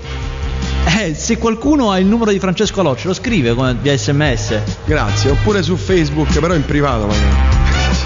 [0.97, 4.59] Eh, se qualcuno ha il numero di Francesco Alò, ce lo scrive come via sms.
[4.85, 7.47] Grazie, oppure su Facebook, però in privato magari.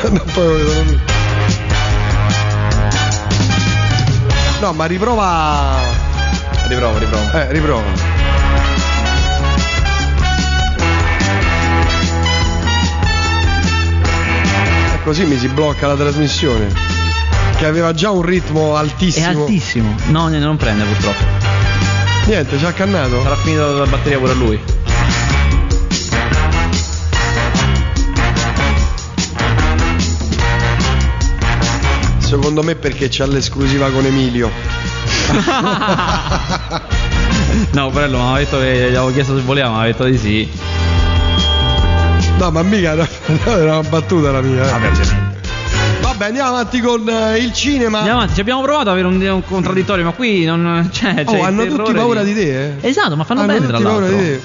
[4.60, 5.80] No, ma riprova.
[6.68, 7.32] Riprovo, riprovo.
[7.32, 7.82] Eh, riprova.
[14.94, 16.68] E Così mi si blocca la trasmissione.
[17.56, 19.42] Che aveva già un ritmo È altissimo.
[19.42, 19.94] altissimo.
[20.08, 21.41] No, niente, non prende purtroppo.
[22.26, 23.20] Niente, ci ha accannato.
[23.22, 24.60] Sarà finita la batteria pure a lui.
[32.18, 34.50] Secondo me perché c'ha l'esclusiva con Emilio.
[37.72, 40.16] no, Porello, mi aveva detto che gli avevo chiesto se voleva, ma aveva detto di
[40.18, 40.48] sì.
[42.38, 42.92] No, ma mica
[43.44, 44.66] era una battuta la mia.
[44.66, 44.70] eh.
[44.70, 44.90] Vabbè,
[46.18, 47.98] andiamo avanti con eh, il cinema.
[47.98, 51.14] Andiamo avanti, ci abbiamo provato ad avere un, un contraddittorio, ma qui non c'è.
[51.14, 52.34] c'è Oh, il hanno terrore tutti paura di...
[52.34, 52.74] te, eh?
[52.88, 54.06] Esatto, ma fanno hanno bene tra l'altro.
[54.06, 54.40] di te.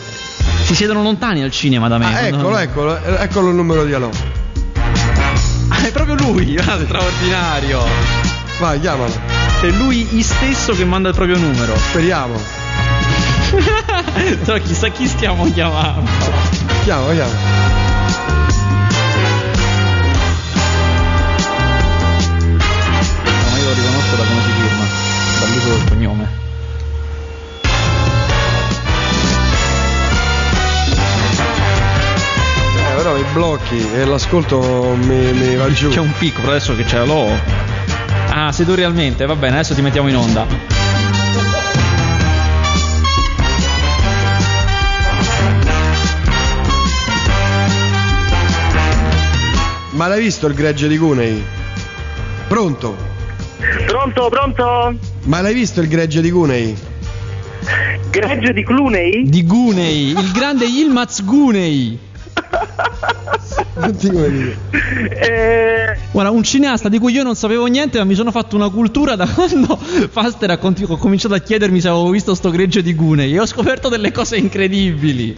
[0.64, 2.06] Si siedono lontani al cinema da me.
[2.06, 2.58] Ah, eccolo, No.
[2.58, 4.10] eccolo, eh, eccolo il numero di Alò.
[5.70, 7.80] Ah, è proprio lui, guarda, straordinario.
[8.60, 9.14] Vai, chiamalo.
[9.62, 11.76] È lui stesso che manda il proprio numero.
[11.78, 12.36] Speriamo.
[14.44, 16.10] Però chissà chi stiamo chiamando.
[16.84, 17.87] Chiamalo, chiamalo.
[33.34, 35.90] Blocchi e l'ascolto mi, mi va giù.
[35.90, 37.30] C'è un picco, però adesso che c'è l'ho.
[38.30, 40.46] Ah, sei tu realmente, va bene, adesso ti mettiamo in onda.
[49.92, 51.44] Ma l'hai visto il gregge di Cunei?
[52.48, 52.96] Pronto?
[53.88, 54.96] Pronto, pronto?
[55.24, 56.78] Ma l'hai visto il gregge di Cunei?
[58.10, 59.30] Greggio di Cluney?
[59.30, 62.00] Di Gunei, il grande Yilmaz Gunei.
[63.80, 64.58] Senti come dire.
[65.10, 68.70] Eh, Guarda, un cineasta di cui io non sapevo niente, ma mi sono fatto una
[68.70, 72.94] cultura da quando Faster ha, ho cominciato a chiedermi se avevo visto sto gregge di
[72.96, 75.36] Gunei e ho scoperto delle cose incredibili.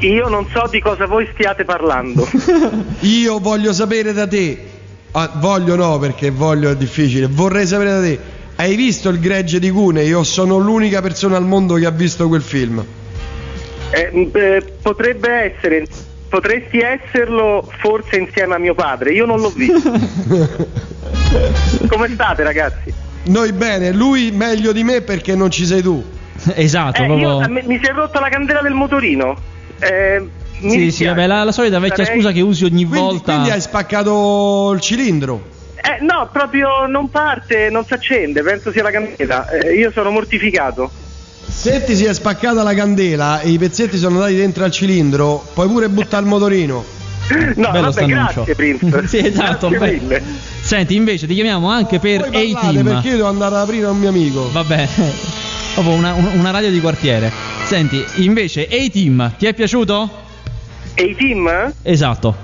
[0.00, 2.28] io non so di cosa voi stiate parlando.
[3.00, 4.72] Io voglio sapere da te.
[5.12, 7.26] Ah, voglio no, perché voglio è difficile.
[7.26, 8.18] Vorrei sapere da te.
[8.56, 10.04] Hai visto il gregge di Cune?
[10.04, 12.84] Io sono l'unica persona al mondo che ha visto quel film.
[13.90, 15.86] Eh, eh, potrebbe essere,
[16.34, 19.88] potresti esserlo forse insieme a mio padre, io non l'ho visto.
[21.88, 22.92] Come state ragazzi?
[23.26, 26.02] Noi bene, lui meglio di me perché non ci sei tu.
[26.56, 27.28] esatto, Eh, proprio.
[27.28, 29.36] io- a me- mi si è rotta la candela del motorino.
[29.78, 30.26] Eh,
[30.58, 33.32] mi Sì, sì, vabbè, la, la solita vecchia Sarei- scusa che usi ogni Quindi, volta.
[33.32, 35.52] quindi hai spaccato il cilindro.
[35.76, 39.48] Eh, no, proprio non parte, non si accende, penso sia la candela.
[39.50, 40.90] Eh, io sono mortificato.
[41.48, 45.44] Se ti si è spaccata la candela e i pezzetti sono andati dentro al cilindro,
[45.54, 46.84] puoi pure buttare il motorino.
[47.56, 49.06] No, Bello vabbè, grazie Prince.
[49.08, 49.68] sì, esatto.
[49.70, 50.00] Grazie beh.
[50.02, 50.22] mille.
[50.60, 52.84] Senti, invece ti chiamiamo anche per Poi parlate A-Team.
[52.84, 54.50] perché io devo andare ad aprire a un mio amico.
[54.52, 54.88] Vabbè,
[55.72, 57.32] proprio una, un- una radio di quartiere.
[57.64, 60.10] Senti, invece A-Team, ti è piaciuto?
[60.96, 61.72] E i team?
[61.82, 62.36] Esatto.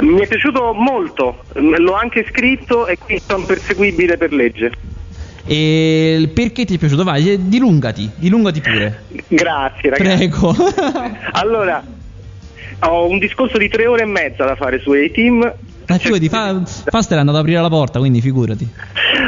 [0.00, 4.72] Mi è piaciuto molto, l'ho anche scritto e qui sono perseguibile per legge.
[5.50, 7.04] E perché ti è piaciuto?
[7.04, 9.04] Vai, eh, dilungati, dilungati pure.
[9.28, 10.16] Grazie ragazzi.
[10.16, 10.54] Prego.
[11.32, 11.82] Allora,
[12.80, 15.54] ho un discorso di tre ore e mezza da fare su A-Team.
[15.86, 18.68] Ma figurati, fa, Faster è andato ad aprire la porta, quindi figurati.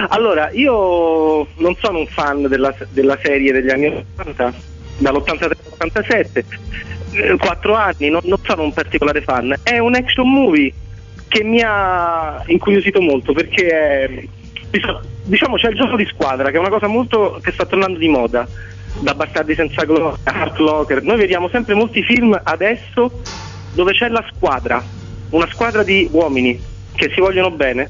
[0.08, 4.52] Allora, io non sono un fan della, della serie degli anni 80,
[4.98, 6.44] dall'83 all'87,
[7.12, 9.54] eh, quattro anni, non, non sono un particolare fan.
[9.62, 10.70] È un action movie
[11.28, 14.24] che mi ha incuriosito molto perché è,
[14.70, 17.98] diciamo- diciamo c'è il gioco di squadra che è una cosa molto che sta tornando
[17.98, 18.46] di moda
[19.00, 21.02] da Bastardi senza gloria, Hard Locker.
[21.02, 23.20] Noi vediamo sempre molti film adesso
[23.72, 24.82] dove c'è la squadra,
[25.30, 26.60] una squadra di uomini
[26.94, 27.88] che si vogliono bene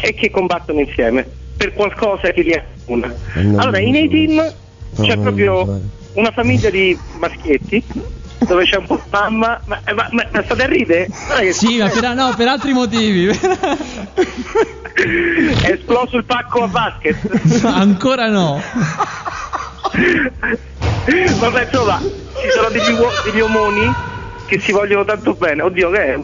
[0.00, 3.14] e che combattono insieme per qualcosa che li accomuna.
[3.60, 4.54] Allora, in A-Team
[5.02, 5.80] c'è proprio
[6.14, 7.82] una famiglia di maschietti
[8.46, 11.08] dove c'è un po' mamma, ma, ma, ma, ma state a ridere?
[11.26, 13.26] Guarda Sì, ma per, no, per altri motivi.
[14.94, 17.64] È esploso il pacco a basket.
[17.64, 18.60] Ancora no.
[21.38, 23.92] Vabbè, insomma, ci sono degli, uo- degli omoni
[24.46, 25.62] che si vogliono tanto bene.
[25.62, 26.18] Oddio, che è?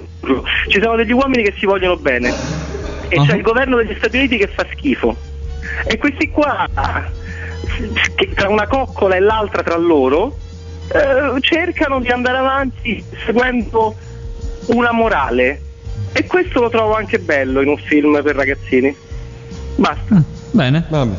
[0.68, 2.33] Ci sono degli uomini che si vogliono bene.
[3.09, 3.24] E Ah.
[3.26, 5.16] c'è il governo degli Stati Uniti che fa schifo.
[5.85, 6.66] E questi qua,
[8.14, 10.37] che tra una coccola e l'altra tra loro,
[10.92, 13.94] eh, cercano di andare avanti seguendo
[14.66, 15.61] una morale.
[16.12, 18.94] E questo lo trovo anche bello in un film per ragazzini.
[19.76, 20.14] Basta.
[20.14, 20.85] Mm, Bene.
[20.88, 21.14] Vabbè.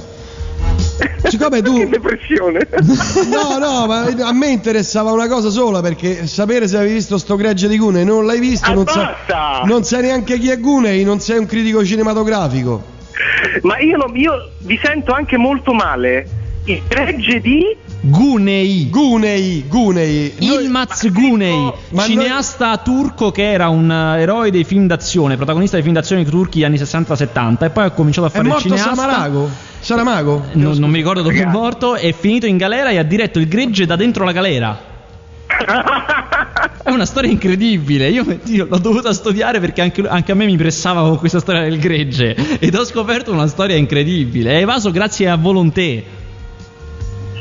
[1.23, 2.67] Siccome tu Che depressione.
[3.31, 7.35] No, no, ma a me interessava una cosa sola perché sapere se avevi visto sto
[7.37, 9.61] gregge di Cunei non l'hai visto, Ah, non, sai, basta!
[9.65, 12.83] non sai neanche chi è Cunei, non sei un critico cinematografico.
[13.61, 16.27] Ma io, non- io vi sento anche molto male.
[16.65, 17.75] Il gregge di.
[18.03, 18.89] Gunei.
[18.89, 20.33] Gunei, Gunei.
[20.39, 25.35] Noi- Ilmaz ma- Gunei, ma cineasta turco che era un eh, eroe dei film d'azione,
[25.35, 28.55] protagonista dei film d'azione turchi degli anni 60-70 e poi ha cominciato a fare il
[28.57, 28.95] cineasta.
[28.95, 29.49] Samarago?
[29.79, 30.45] Saramago?
[30.53, 33.47] Non, non mi ricordo dove è morto, è finito in galera e ha diretto il
[33.47, 34.89] gregge da dentro la galera.
[36.83, 38.09] È una storia incredibile.
[38.09, 41.61] Io, io l'ho dovuta studiare perché anche, anche a me mi pressava con questa storia
[41.61, 42.35] del gregge.
[42.59, 44.53] Ed ho scoperto una storia incredibile.
[44.53, 46.03] È evaso grazie a Volonté.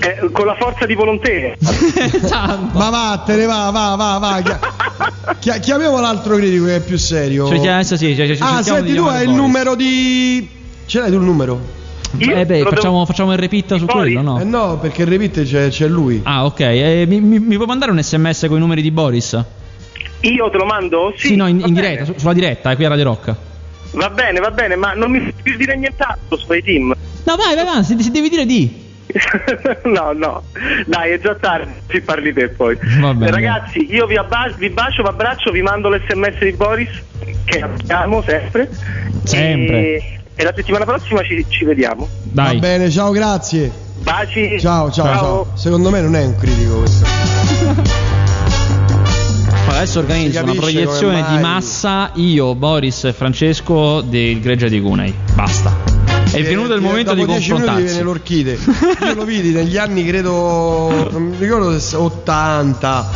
[0.02, 1.28] Eh, con la forza di volontà.
[2.72, 4.40] Ma vattene, va, va, va, va.
[4.42, 4.58] Chia-
[5.38, 7.46] chia- chiamiamo l'altro critico che è più serio.
[7.48, 10.48] Cioè, adesso sì, cioè, ah, senti, tu hai il numero di...
[10.86, 11.60] Ce l'hai tu il numero?
[12.18, 14.14] Io Eh beh, lo devo- facciamo, facciamo il repeat su Boris?
[14.14, 14.40] quello, no?
[14.40, 16.20] Eh no, perché il repeat c'è, c'è lui.
[16.24, 16.60] Ah, ok.
[16.60, 19.38] Eh, mi, mi- mi puoi mandare un sms con i numeri di Boris?
[20.22, 21.12] Io te lo mando?
[21.16, 23.34] Sì, Sì, no, in, in diretta, su- sulla diretta, eh, qui a Radio Rock.
[23.92, 26.94] Va bene, va bene, ma non mi più dire nient'altro su quei team.
[27.24, 28.79] No, vai, vai, vai, se, se devi dire di.
[29.84, 30.42] no, no,
[30.86, 32.76] dai, è già tardi, ci parli te poi.
[33.00, 33.30] Va bene.
[33.30, 36.90] Ragazzi, io vi, abba- vi bacio, vi abbraccio, vi mando l'sms di Boris,
[37.44, 38.68] che abbiamo sempre.
[39.24, 39.76] Sempre.
[39.76, 42.08] E, e la settimana prossima ci, ci vediamo.
[42.22, 42.54] Dai.
[42.54, 43.70] Va bene, ciao, grazie.
[44.02, 44.58] Baci.
[44.58, 45.46] Ciao, ciao, ciao.
[45.54, 47.06] Secondo me non è un critico questo.
[49.68, 55.14] Adesso organizzo una proiezione di massa, io, Boris e Francesco del Gregge di Cunei.
[55.34, 55.99] Basta.
[56.32, 57.82] È venuto il Eh, momento di confrontarsi.
[57.82, 58.58] viene l'orchide.
[59.02, 63.10] Io lo vidi negli anni, credo, non mi ricordo se 80.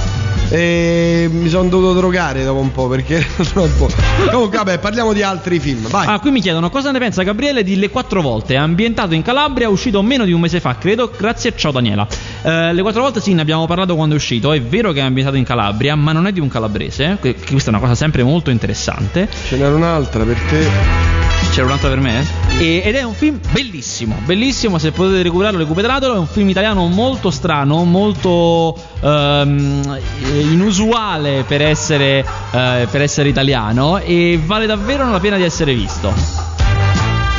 [0.51, 3.89] E mi sono dovuto drogare dopo un po' perché troppo.
[4.31, 5.89] Comunque, vabbè, parliamo di altri film.
[5.89, 6.07] Vai.
[6.07, 8.57] Ah, qui mi chiedono cosa ne pensa Gabriele di Le quattro volte.
[8.57, 11.11] Ambientato in Calabria, uscito meno di un mese fa, credo.
[11.17, 12.07] Grazie, ciao Daniela.
[12.43, 14.53] Eh, le quattro volte sì, ne abbiamo parlato quando è uscito.
[14.53, 17.17] È vero che è ambientato in Calabria, ma non è di un calabrese.
[17.21, 19.29] que- Questa è una cosa sempre molto interessante.
[19.49, 21.13] Ce n'era un'altra per te.
[21.53, 22.25] C'era un'altra per me?
[22.59, 26.87] E- ed è un film bellissimo, bellissimo, se potete recuperarlo, recuperatelo, è un film italiano
[26.89, 29.99] molto strano, molto ehm,
[30.41, 36.13] inusuale per essere, eh, per essere italiano e vale davvero la pena di essere visto.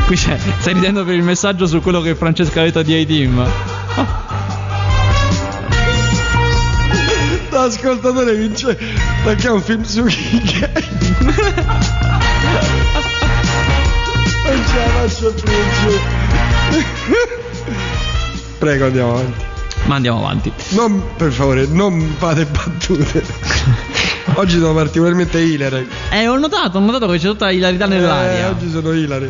[0.05, 3.47] Qui c'è, stai ridendo per il messaggio su quello che Francesca ha detto di A-Team.
[7.49, 8.77] L'ascoltatore vince
[9.23, 10.41] perché è un film su chi
[14.43, 15.51] Non ce la faccio più.
[18.59, 19.54] Prego, andiamo avanti.
[19.85, 20.51] Ma andiamo avanti.
[20.69, 23.23] Non, per favore, non fate battute.
[24.35, 25.87] Oggi sono particolarmente hilary.
[26.11, 28.49] Eh, ho notato, ho notato che c'è tutta ilarità Eh, nell'aria.
[28.49, 29.29] oggi sono hilary.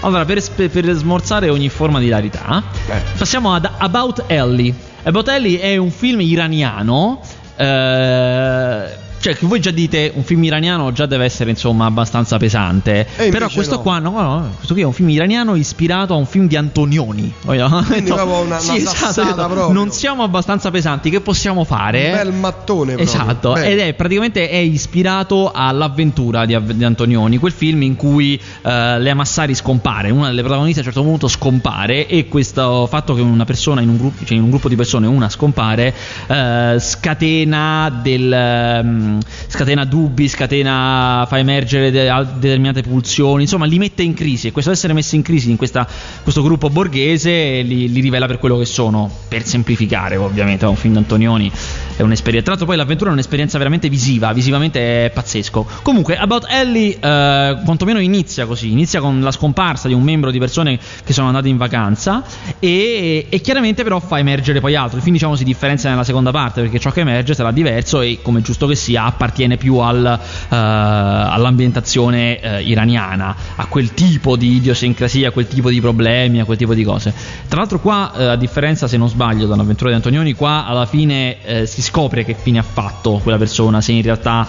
[0.00, 3.00] Allora, per, per smorzare ogni forma di ilarità, Eh.
[3.16, 4.74] passiamo ad About Ellie.
[5.04, 7.20] About Ellie è un film iraniano.
[7.54, 13.06] eh, cioè, che voi già dite un film iraniano già deve essere insomma abbastanza pesante.
[13.30, 13.82] Però questo no.
[13.82, 16.56] qua, no, no, no, questo qui è un film iraniano ispirato a un film di
[16.56, 17.32] Antonioni.
[17.44, 17.62] Quindi
[18.10, 19.46] proprio una- Sì, una esatto, sassata esatto.
[19.46, 19.72] proprio.
[19.72, 22.06] Non siamo abbastanza pesanti, che possiamo fare?
[22.06, 23.14] Un bel mattone proprio.
[23.14, 23.68] Esatto, Bene.
[23.68, 29.14] ed è praticamente è ispirato all'avventura di, di Antonioni, quel film in cui eh, Lea
[29.14, 33.44] Massari scompare, una delle protagoniste a un certo punto scompare e questo fatto che una
[33.44, 35.94] persona in un gruppo, cioè in un gruppo di persone una scompare
[36.26, 39.11] eh, scatena del ehm,
[39.46, 44.70] scatena dubbi, scatena fa emergere de- determinate pulsioni, insomma li mette in crisi e questo
[44.70, 45.86] essere messi in crisi in questa-
[46.22, 50.76] questo gruppo borghese li, li rivela per quello che sono, per semplificare ovviamente, è un
[50.76, 51.50] film di Antonioni
[51.96, 52.40] è un'esperienza.
[52.42, 55.66] Tra l'altro, poi l'avventura è un'esperienza veramente visiva, visivamente è pazzesco.
[55.82, 60.38] Comunque, About Ellie, eh, quantomeno inizia così: inizia con la scomparsa di un membro di
[60.38, 62.22] persone che sono andate in vacanza,
[62.58, 64.96] e, e chiaramente, però, fa emergere poi altro.
[64.96, 68.18] Il film, diciamo, si differenzia nella seconda parte perché ciò che emerge sarà diverso e,
[68.22, 74.56] come giusto che sia, appartiene più al, eh, all'ambientazione eh, iraniana, a quel tipo di
[74.56, 77.12] idiosincrasia, a quel tipo di problemi, a quel tipo di cose.
[77.48, 81.36] Tra l'altro, qua, eh, a differenza, se non sbaglio, dall'avventura di Antonioni, qua alla fine
[81.64, 84.46] si scopre che fine ha fatto quella persona, se in realtà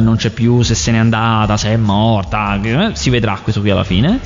[0.00, 2.58] non c'è più, se se n'è andata, se è morta,
[2.92, 4.20] si vedrà questo qui alla fine,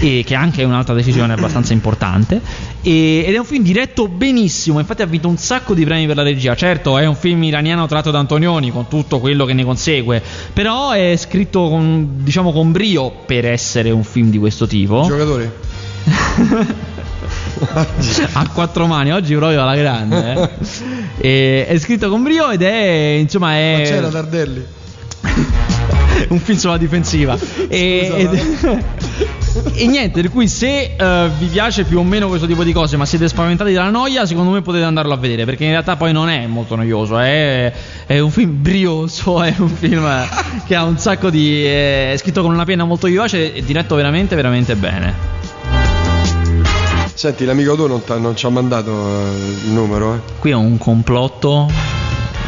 [0.00, 2.40] e che anche è un'altra decisione abbastanza importante.
[2.82, 6.16] E- ed è un film diretto benissimo, infatti ha vinto un sacco di premi per
[6.16, 6.54] la regia.
[6.54, 10.92] Certo, è un film iraniano tratto da Antonioni, con tutto quello che ne consegue, però
[10.92, 15.04] è scritto con, diciamo, con brio per essere un film di questo tipo.
[15.06, 15.52] Giocatore?
[18.32, 20.32] a quattro mani, oggi proprio alla grande.
[20.32, 20.48] eh.
[21.28, 24.64] E- è scritto con brio ed è insomma Ma è c'era Tardelli?
[26.28, 27.36] un film sulla difensiva.
[27.68, 28.82] E, ed-
[29.74, 32.96] e niente, per cui se eh, vi piace più o meno questo tipo di cose,
[32.96, 36.12] ma siete spaventati dalla noia, secondo me potete andarlo a vedere, perché in realtà poi
[36.12, 37.72] non è molto noioso, è,
[38.06, 40.06] è un film brioso, è un film
[40.66, 41.64] che ha un sacco di...
[41.64, 45.36] è scritto con una penna molto vivace e diretto veramente, veramente bene.
[47.14, 50.18] Senti, l'amico tuo non, non ci ha mandato eh, il numero, eh.
[50.38, 51.68] Qui è un complotto.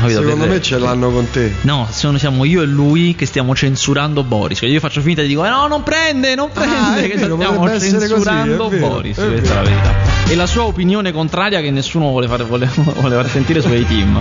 [0.00, 0.20] Capito?
[0.20, 1.54] Secondo Per- me ce l'hanno con te.
[1.62, 4.58] No, sono, siamo io e lui che stiamo censurando Boris.
[4.58, 6.74] Cioè, io faccio finta di dire: no, non prende, non prende.
[6.76, 9.16] Ah, che vero, stiamo così, censurando è vero, Boris.
[9.16, 9.94] Questa è la verità.
[10.28, 14.20] E la sua opinione contraria che nessuno vuole far, vuole, vuole far sentire sui team.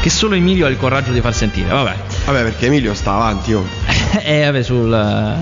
[0.00, 1.68] Che solo Emilio ha il coraggio di far sentire.
[1.68, 1.94] Vabbè.
[2.28, 3.64] Vabbè, perché Emilio sta avanti, oh.
[4.22, 5.36] Eh, vabbè, sul.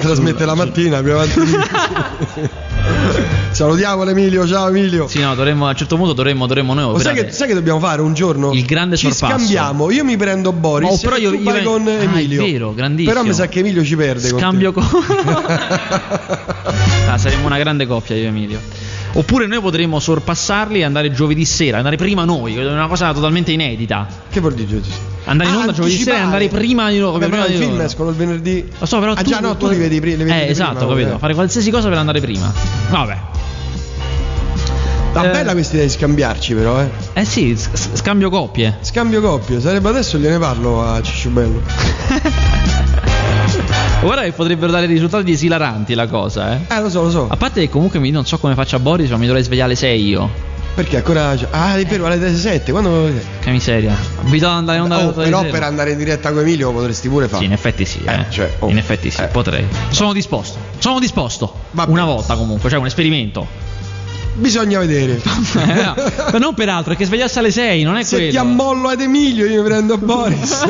[0.00, 1.40] Trasmette la mattina, più avanti.
[3.50, 5.06] Salutiamo l'Emilio, ciao Emilio.
[5.06, 6.94] Sì, no, dovremmo, a un certo punto dovremmo, dovremmo noi.
[6.94, 8.52] Ma sai che, sai che dobbiamo fare un giorno?
[8.52, 9.38] Il grande Ci sorpasso.
[9.38, 12.42] scambiamo, io mi prendo Boris Oh, però io- io- vai con ah, è Emilio.
[12.44, 13.12] vero, grandissimo.
[13.14, 14.80] Però mi sa che Emilio ci perde con Scambio te.
[14.80, 14.84] con.
[17.08, 18.60] ah, saremmo una grande coppia io e Emilio.
[19.18, 23.50] Oppure noi potremmo sorpassarli e andare giovedì sera, andare prima noi, è una cosa totalmente
[23.50, 24.06] inedita.
[24.28, 24.82] Che vuol dire?
[25.24, 27.12] Andare in Ah, onda giovedì sera e andare prima di loro.
[27.12, 28.68] Vabbè, prima però i film escono il venerdì.
[28.78, 30.84] Lo so, però Ah, già, no, tu li vedi, pri- li vedi Eh, prima, esatto,
[30.84, 31.14] oh, capito.
[31.14, 31.18] eh.
[31.18, 32.52] Fare qualsiasi cosa per andare prima.
[32.90, 33.18] Vabbè.
[35.14, 35.30] Ma Eh.
[35.30, 36.90] bella questa idea di scambiarci, però, eh.
[37.14, 38.76] Eh sì, s- s- scambio coppie.
[38.82, 41.62] Scambio coppie, sarebbe adesso gliene parlo a Cicciubello.
[44.00, 46.74] Guarda che potrebbero dare risultati esilaranti la cosa, eh.
[46.74, 47.26] Eh, lo so, lo so.
[47.28, 49.74] A parte che comunque mi- non so come faccia Boris, ma mi dovrei svegliare alle
[49.76, 50.30] 6 io.
[50.74, 51.34] Perché ancora.
[51.50, 52.70] Ah, è vero, alle 7.
[52.70, 53.10] Quando.
[53.40, 53.96] Che miseria.
[54.22, 55.50] Ad andare in onda alle Oh, di però sera.
[55.50, 57.44] per andare in diretta con Emilio potresti pure Sì, fare.
[57.46, 58.12] in effetti sì, eh.
[58.12, 58.68] Eh, cioè, oh.
[58.68, 59.26] In effetti sì, Eh.
[59.28, 59.64] potrei.
[59.88, 60.58] Sono disposto.
[60.78, 61.60] Sono disposto.
[61.70, 63.46] Va Una volta comunque, cioè un esperimento.
[64.34, 65.18] Bisogna vedere.
[66.30, 68.30] Ma non per altro, è che svegliarsi alle 6, non è Se quello.
[68.32, 70.62] ti ammollo ad Emilio, io prendo Boris.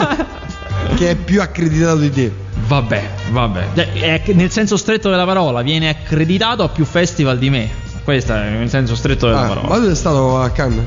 [0.94, 2.32] che è più accreditato di te.
[2.66, 3.72] Vabbè, vabbè.
[3.74, 7.68] È nel senso stretto della parola, viene accreditato a più festival di me.
[8.02, 9.68] Questo è nel senso stretto della Ah, parola.
[9.68, 10.84] ma tu sei stato a Cannes?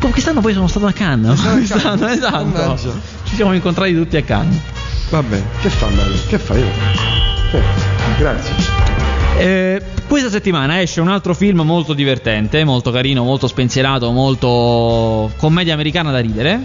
[0.00, 1.40] Come quest'anno poi sono stato a Cannes.
[1.40, 2.16] Sei stato a Quest'anno, Cannes?
[2.18, 2.44] esatto.
[2.44, 2.90] Mannaggia.
[3.24, 4.58] Ci siamo incontrati tutti a Cannes.
[5.10, 6.16] Vabbè, che fa Mario?
[6.28, 6.60] Che fai?
[6.62, 7.62] Eh,
[8.18, 8.54] grazie.
[9.38, 15.74] Eh, questa settimana esce un altro film molto divertente, molto carino, molto spensierato, molto commedia
[15.74, 16.60] americana da ridere.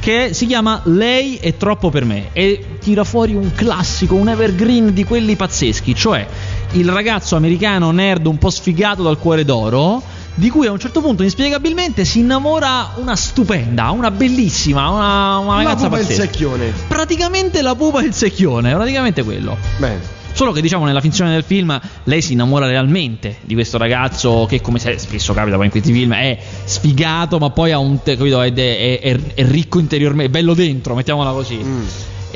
[0.00, 4.92] Che si chiama Lei è troppo per me e tira fuori un classico, un evergreen
[4.92, 6.26] di quelli pazzeschi, cioè
[6.72, 10.02] il ragazzo americano nerd un po' sfigato dal cuore d'oro,
[10.34, 15.56] di cui a un certo punto inspiegabilmente si innamora una stupenda, una bellissima, una, una
[15.56, 16.22] La ragazza pupa e il pazzesca.
[16.24, 16.72] secchione.
[16.86, 19.56] Praticamente la pupa e il secchione, praticamente quello.
[19.78, 20.22] Bene.
[20.34, 24.60] Solo che diciamo nella finzione del film lei si innamora realmente di questo ragazzo che
[24.60, 29.16] come spesso capita poi in questi film è sfigato ma poi un capito, è- è-
[29.34, 31.60] è ricco interiormente, è bello dentro, mettiamola così.
[31.62, 31.84] Mm.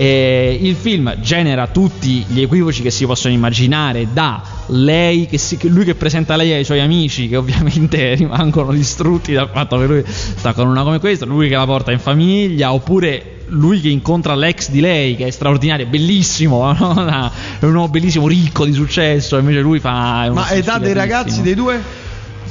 [0.01, 5.59] E il film genera tutti gli equivoci che si possono immaginare da lei che si-
[5.62, 10.05] lui che presenta lei ai suoi amici che ovviamente rimangono distrutti dal fatto che lui
[10.07, 14.36] sta con una come questa, lui che la porta in famiglia oppure lui che incontra
[14.36, 17.32] l'ex di lei che è straordinario, bellissimo, no?
[17.59, 20.30] È un uomo bellissimo, ricco di successo, invece lui fa...
[20.32, 21.82] Ma età dei ragazzi dei due?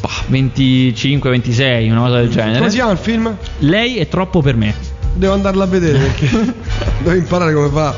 [0.01, 2.57] Bah, 25-26, una cosa del genere.
[2.57, 3.37] Come si chiama il film?
[3.59, 4.96] Lei è troppo per me.
[5.17, 6.29] Devo andarla a vedere perché
[7.03, 7.95] devo imparare come fa.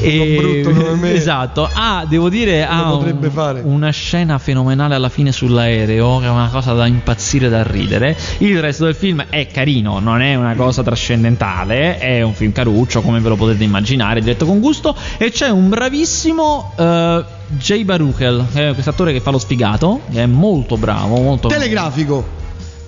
[0.00, 1.12] E- brutto come me.
[1.12, 1.68] Esatto.
[1.70, 3.60] Ah, devo dire, Lo ha potrebbe un- fare.
[3.64, 8.16] una scena fenomenale alla fine sull'aereo, che è una cosa da impazzire da ridere.
[8.38, 13.02] Il resto del film è carino, non è una cosa trascendentale, è un film caruccio,
[13.02, 14.96] come ve lo potete immaginare, diretto con gusto.
[15.18, 20.00] E c'è un bravissimo eh, Jay Baruchel, che è questo attore che fa lo sfigato,
[20.10, 22.24] che è molto bravo, molto Telegrafico.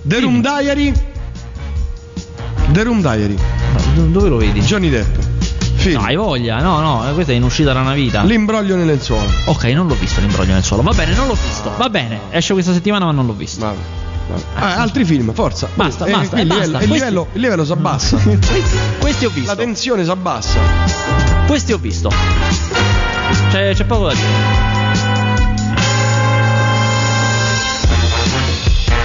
[0.03, 0.21] The.
[0.21, 0.93] Room Diary.
[2.73, 3.37] The Room Diary.
[3.95, 4.61] Dove lo vedi?
[4.61, 5.17] Johnny Depp.
[5.77, 5.99] Film.
[6.01, 8.23] No, hai voglia, no, no, questa è in uscita da una vita.
[8.23, 9.29] L'imbroglio nelle lenzuola.
[9.47, 10.83] Ok, non l'ho visto l'imbroglio nel suolo.
[10.83, 11.73] Va bene, non l'ho visto.
[11.79, 13.61] Va bene, esce questa settimana, ma non l'ho visto.
[13.65, 13.79] Vabbè.
[14.29, 14.43] vabbè.
[14.57, 15.69] Ah, altri film, forza.
[15.73, 16.63] Basta, Eh, basta, eh, il, basta.
[16.65, 18.17] livello, il Questi- livello, il livello si abbassa.
[18.23, 19.57] questi, questi ho La visto.
[19.57, 20.59] tensione si abbassa.
[21.47, 22.13] Questi ho visto.
[23.51, 25.10] C'è, c'è poco da dire.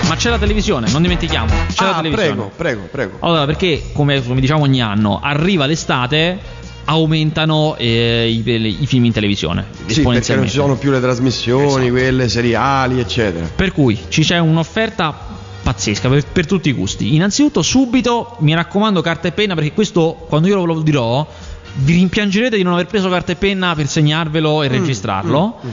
[0.07, 1.51] Ma c'è la televisione, non dimentichiamo.
[1.73, 2.33] C'è la ah, televisione.
[2.35, 3.17] prego, prego, prego.
[3.21, 6.37] Allora, perché come, come diciamo ogni anno, arriva l'estate,
[6.85, 9.65] aumentano eh, i, i film in televisione.
[9.87, 11.89] Sì, perché non ci sono più le trasmissioni, Esatto.
[11.91, 13.49] quelle seriali, eccetera.
[13.53, 15.33] Per cui ci c'è un'offerta
[15.63, 17.15] pazzesca per, per tutti i gusti.
[17.15, 21.27] Innanzitutto, subito mi raccomando carta e penna perché questo, quando io ve lo dirò,
[21.77, 25.59] vi rimpiangerete di non aver preso carta e penna per segnarvelo e registrarlo.
[25.65, 25.69] mm.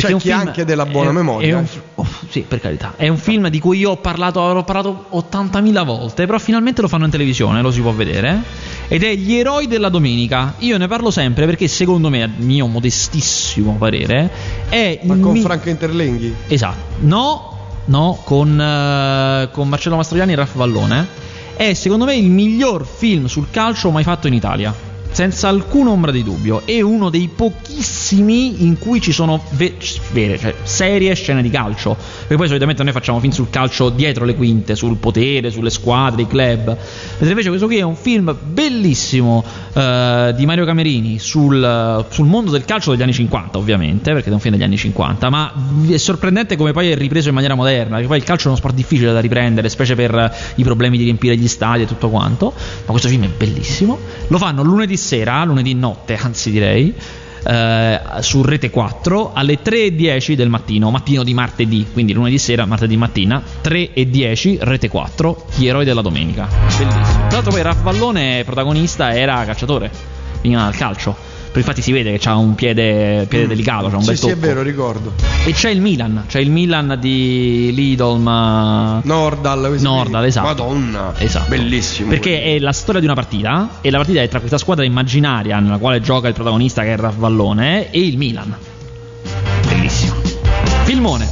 [0.00, 1.48] Perché C'è è un chi film- anche della buona è- memoria.
[1.48, 2.94] è un oh, sì, per carità.
[2.96, 6.88] È un film di cui io ho parlato, avrò parlato 80.000 volte, però finalmente lo
[6.88, 8.42] fanno in televisione, lo si può vedere.
[8.88, 10.54] Ed è Gli eroi della domenica.
[10.58, 14.30] Io ne parlo sempre perché secondo me, a mio modestissimo parere,
[14.68, 16.34] è Ma con mi- Franco Interlenghi?
[16.48, 16.96] Esatto.
[17.00, 21.06] No, no, con, eh, con Marcello Mastroianni e Ralph Vallone.
[21.56, 24.72] È secondo me il miglior film sul calcio mai fatto in Italia.
[25.10, 26.62] Senza alcuna ombra di dubbio.
[26.64, 29.76] È uno dei pochissimi in cui ci sono ve-
[30.12, 31.96] vere, cioè serie scene di calcio.
[31.96, 36.22] Perché poi solitamente noi facciamo film sul calcio dietro le quinte, sul potere, sulle squadre,
[36.22, 36.66] i club.
[36.66, 42.50] Mentre invece questo qui è un film bellissimo eh, di Mario Camerini sul, sul mondo
[42.50, 45.52] del calcio degli anni 50, ovviamente, perché è un film degli anni 50, ma
[45.88, 48.56] è sorprendente come poi è ripreso in maniera moderna, perché poi il calcio è uno
[48.56, 52.52] sport difficile da riprendere, specie per i problemi di riempire gli stadi e tutto quanto,
[52.54, 53.98] ma questo film è bellissimo.
[54.28, 56.94] Lo fanno lunedì sera, lunedì notte, anzi direi,
[57.44, 62.96] eh, su Rete 4 alle 3.10 del mattino, mattino di martedì, quindi lunedì sera, martedì
[62.96, 66.46] mattina, 3.10 Rete 4, Gli eroi della domenica.
[66.46, 67.26] Bellissimo.
[67.28, 69.90] Tra l'altro poi Ralph Vallone, protagonista, era calciatore,
[70.42, 71.27] veniva dal calcio.
[71.54, 74.30] Infatti si vede che ha un piede, piede delicato, c'ha un sì, bel sì, è
[74.30, 74.46] tocco.
[74.46, 75.12] vero, ricordo.
[75.44, 79.00] E c'è il Milan, c'è il Milan di Lidl, ma...
[79.02, 80.46] Nordal, Nordal, esatto.
[80.46, 81.48] Madonna, Esatto.
[81.48, 82.10] bellissimo.
[82.10, 85.58] Perché è la storia di una partita e la partita è tra questa squadra immaginaria
[85.58, 88.54] nella quale gioca il protagonista che è Ralph Vallone e il Milan.
[89.66, 90.14] Bellissimo.
[90.84, 91.28] Filmone.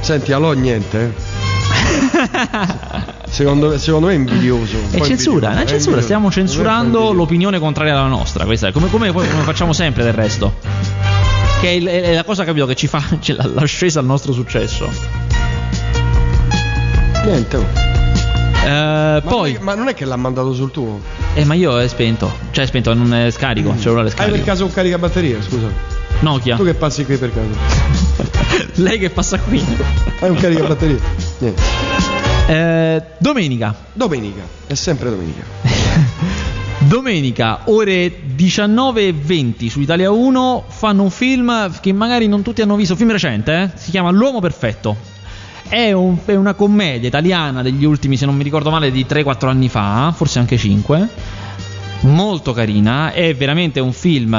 [0.00, 1.33] Senti, allò niente.
[3.28, 4.76] secondo, secondo me è invidioso.
[4.90, 9.12] È censura, invidioso, è censura, stiamo censurando l'opinione contraria alla nostra, questa è come, come-
[9.12, 10.54] come facciamo sempre del resto.
[11.60, 13.02] Che è, è la cosa capito che ci fa
[13.54, 14.88] l'ascesa al nostro successo.
[17.24, 17.82] Niente.
[18.64, 21.00] Eh, Ma, poi, non è, ma non è che l'ha mandato sul tuo?
[21.34, 24.16] eh, ma io è spento, cioè è spento, non è scarico, il cellulare è Hai
[24.16, 24.44] per scarico.
[24.46, 25.66] caso un caricabatterie, scusa?
[26.20, 26.56] Nokia.
[26.56, 28.23] Tu che passi qui per caso?
[28.76, 29.62] Lei che passa qui.
[30.20, 30.98] Hai un caricabatteria?
[31.38, 31.62] Niente.
[32.46, 33.74] Eh, domenica.
[33.92, 35.42] Domenica, è sempre domenica.
[36.78, 42.94] Domenica, ore 19.20 su Italia 1 fanno un film che magari non tutti hanno visto,
[42.94, 43.70] film recente, eh?
[43.78, 44.94] si chiama L'uomo perfetto.
[45.66, 49.48] È, un- è una commedia italiana degli ultimi, se non mi ricordo male, di 3-4
[49.48, 51.08] anni fa, forse anche 5.
[52.04, 54.34] Molto carina, è veramente un film,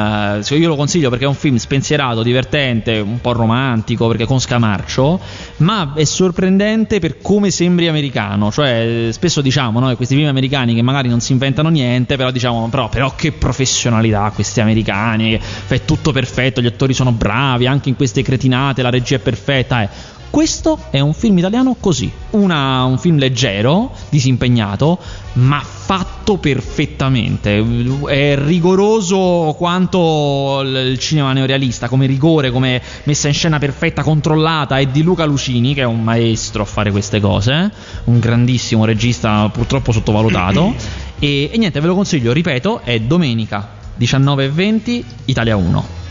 [0.48, 5.20] io lo consiglio perché è un film spensierato, divertente, un po' romantico perché con scamarcio,
[5.58, 10.84] ma è sorprendente per come sembri americano, cioè spesso diciamo no, questi film americani che
[10.84, 16.12] magari non si inventano niente, però diciamo però, però che professionalità questi americani, è tutto
[16.12, 19.90] perfetto, gli attori sono bravi, anche in queste cretinate la regia è perfetta, eh.
[20.36, 25.00] Questo è un film italiano così, Una- un film leggero, disimpegnato,
[25.36, 27.64] ma fatto perfettamente.
[28.06, 34.78] È rigoroso quanto il cinema neorealista, come rigore, come messa in scena perfetta, controllata.
[34.78, 37.72] È di Luca Lucini, che è un maestro a fare queste cose,
[38.04, 40.74] un grandissimo regista, purtroppo sottovalutato.
[41.18, 46.05] e, e niente, ve lo consiglio, ripeto, è domenica 19.20, Italia 1.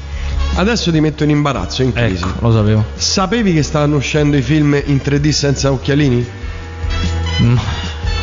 [0.57, 2.23] Adesso ti metto in imbarazzo, in crisi.
[2.23, 2.85] Ecco, lo sapevo.
[2.95, 6.25] Sapevi che stavano uscendo i film in 3D senza occhialini?
[7.43, 7.57] Mm,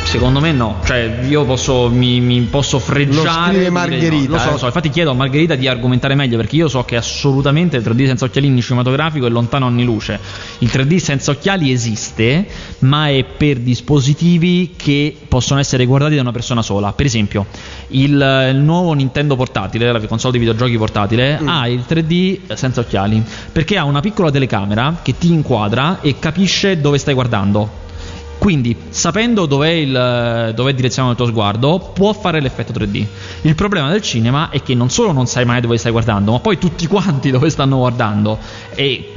[0.03, 3.63] Secondo me no, cioè io posso, mi, mi posso freggiare.
[3.63, 4.35] Lo Margherita, no.
[4.35, 4.51] Lo so, eh.
[4.51, 7.83] lo so, infatti chiedo a Margherita di argomentare meglio perché io so che assolutamente il
[7.83, 10.19] 3D senza occhialini cinematografico è lontano anni luce.
[10.59, 12.45] Il 3D senza occhiali esiste,
[12.79, 16.91] ma è per dispositivi che possono essere guardati da una persona sola.
[16.91, 17.45] Per esempio,
[17.89, 21.47] il, il nuovo Nintendo portatile, la console di videogiochi portatile, Mm.
[21.47, 26.81] ha il 3D senza occhiali perché ha una piccola telecamera che ti inquadra e capisce
[26.81, 27.79] dove stai guardando.
[28.41, 33.05] Quindi, sapendo il, dov'è direzionato il tuo sguardo, può fare l'effetto 3D.
[33.41, 36.39] Il problema del cinema è che non solo non sai mai dove stai guardando, ma
[36.39, 38.39] poi tutti quanti dove stanno guardando.
[38.73, 39.11] E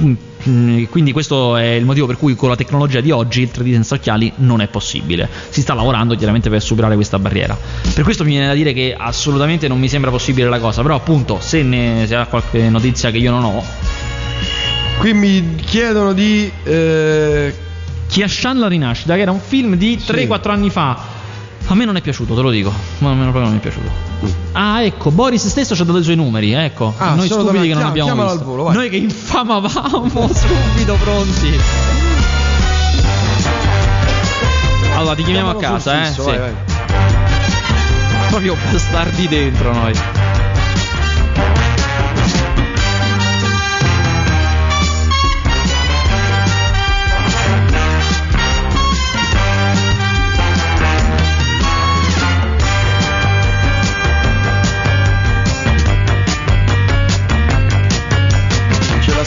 [0.47, 3.71] mm, quindi questo è il motivo per cui con la tecnologia di oggi il 3D
[3.71, 5.27] senza occhiali non è possibile.
[5.49, 7.57] Si sta lavorando chiaramente per superare questa barriera.
[7.95, 10.93] Per questo mi viene da dire che assolutamente non mi sembra possibile la cosa, però
[10.93, 13.63] appunto se ne se ha qualche notizia che io non ho,
[14.99, 16.51] Qui mi chiedono di.
[16.63, 17.53] eh,
[18.07, 20.11] Chiashan la rinascita, che era un film di Sì.
[20.11, 21.13] 3-4 anni fa.
[21.67, 22.71] A me non è piaciuto, te lo dico.
[22.99, 23.89] Ma a me proprio non è piaciuto.
[24.51, 26.93] Ah, ecco, Boris stesso ci ha dato i suoi numeri, ecco.
[26.97, 28.37] Ah, Noi stupidi che non chiam- abbiamo visto.
[28.39, 28.75] al volo, vai.
[28.75, 31.59] Noi che infamavamo subito pronti.
[34.95, 36.05] Allora, ti chiamiamo a chiamalo casa, eh.
[36.05, 36.29] fisso, Sì.
[36.29, 36.53] vai, vai.
[38.29, 39.93] Proprio bastardi dentro noi.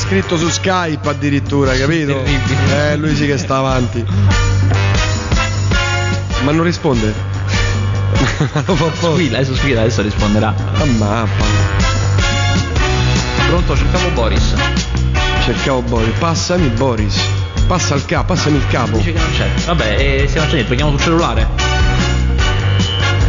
[0.09, 2.22] Scritto su Skype addirittura, capito?
[2.22, 2.92] Terribile.
[2.92, 4.02] Eh, lui sì che sta avanti.
[6.44, 7.12] Ma non risponde.
[8.64, 9.12] lo fa.
[9.12, 10.54] Squilla, adesso squilla, adesso risponderà.
[10.78, 11.44] Ah, mappa.
[13.48, 14.54] Pronto, cercavo Boris.
[15.44, 16.18] Cercavo Boris.
[16.18, 17.20] Passami Boris.
[17.66, 18.96] Passa il capo, passami il capo.
[18.96, 19.46] Dice che non c'è.
[19.66, 21.46] Vabbè, e se non c'è niente, lo chiamo sul cellulare.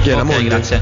[0.01, 0.43] Chi era ok, moglie?
[0.47, 0.81] grazie.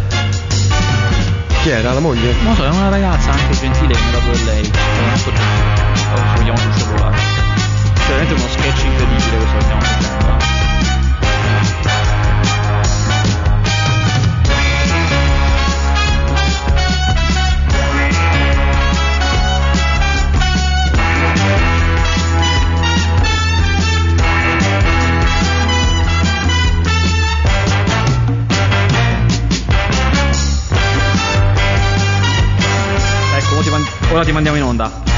[1.63, 2.35] Chi era la moglie?
[2.43, 5.76] Non lo so, è una ragazza anche gentile che mi ha dato lei.
[6.14, 7.18] Lo chiamo sul cellulare.
[7.95, 10.45] Cioè, veramente uno sketch incredibile questo sul cellulare.
[33.36, 35.16] Ecco, ora ti mandiamo in onda.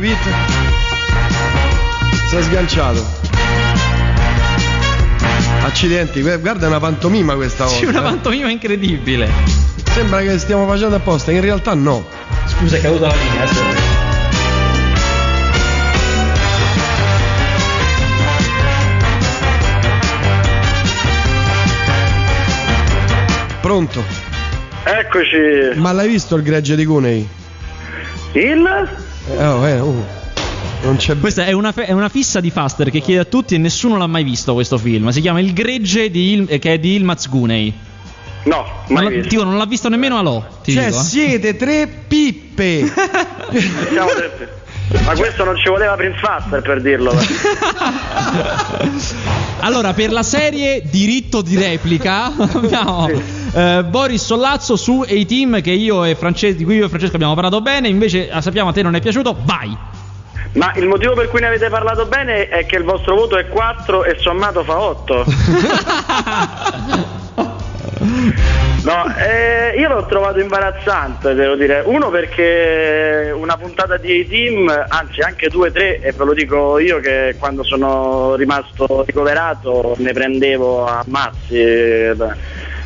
[0.00, 0.18] Fai repeat?
[2.30, 3.04] Sei sganciato.
[5.62, 7.80] Accidenti, gu- guarda è una pantomima questa volta.
[7.80, 8.02] C'è una eh.
[8.02, 9.28] pantomima incredibile.
[9.92, 12.06] Sembra che stiamo facendo apposta, in realtà no.
[12.46, 13.42] Scusa, è caduta la linea.
[13.42, 13.88] adesso-
[23.60, 24.02] Pronto?
[24.84, 25.78] Eccoci.
[25.78, 27.28] Ma l'hai visto il gregge di Cunei?
[28.32, 29.08] Il?
[29.28, 30.18] Eh, oh, eh, oh.
[30.82, 33.54] Non c'è Questa è una, fe- è una fissa di Faster che chiede a tutti
[33.54, 35.10] e nessuno l'ha mai visto questo film.
[35.10, 37.72] Si chiama Il gregge di Il- eh, che è di Ilmaz Gunei.
[38.44, 39.28] No, Non mai l'ha- visto.
[39.28, 40.42] tipo, non l'ha visto nemmeno Alò.
[40.62, 41.02] Ti Cioè, dico, eh.
[41.02, 42.86] siete tre pippe.
[43.90, 44.59] Siamo tre-
[45.04, 47.12] Ma questo non ci voleva Prince Faster per dirlo.
[49.60, 53.22] allora, per la serie diritto di replica abbiamo sì.
[53.54, 57.34] eh, Boris Sollazzo su A-Team che io e Francesco, di cui io e Francesco abbiamo
[57.34, 59.76] parlato bene, invece sappiamo a te non è piaciuto, vai!
[60.52, 63.46] Ma il motivo per cui ne avete parlato bene è che il vostro voto è
[63.46, 65.24] 4 e sommato fa 8.
[68.02, 71.82] No, eh, io l'ho trovato imbarazzante, devo dire.
[71.84, 76.98] Uno perché una puntata di A-Team, anzi anche due, tre, e ve lo dico io
[77.00, 81.58] che quando sono rimasto ricoverato ne prendevo a mazzi.
[81.58, 82.16] Eh,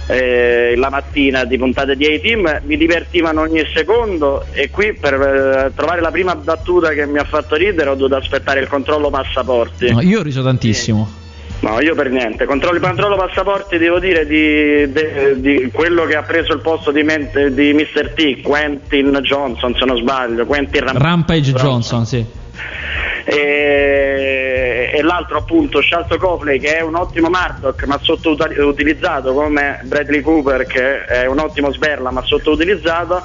[0.07, 5.73] eh, la mattina di puntate di A-Team mi divertivano ogni secondo e qui per eh,
[5.75, 9.91] trovare la prima battuta che mi ha fatto ridere ho dovuto aspettare il controllo passaporti.
[9.91, 11.09] No, io ho riso tantissimo.
[11.19, 11.24] Sì.
[11.65, 12.45] No, io per niente.
[12.45, 17.03] Controllo, controllo passaporti, devo dire, di, di, di, quello che ha preso il posto di,
[17.03, 18.13] di Mr.
[18.13, 20.45] T, Quentin Johnson, se non sbaglio.
[20.45, 22.27] Quentin Ram- Rampage Johnson, Johnson sì.
[23.25, 30.21] E, e, l'altro appunto Charles Copley che è un ottimo Murdoch ma sottoutilizzato come Bradley
[30.21, 33.23] Cooper che è un ottimo Sberla ma sottoutilizzato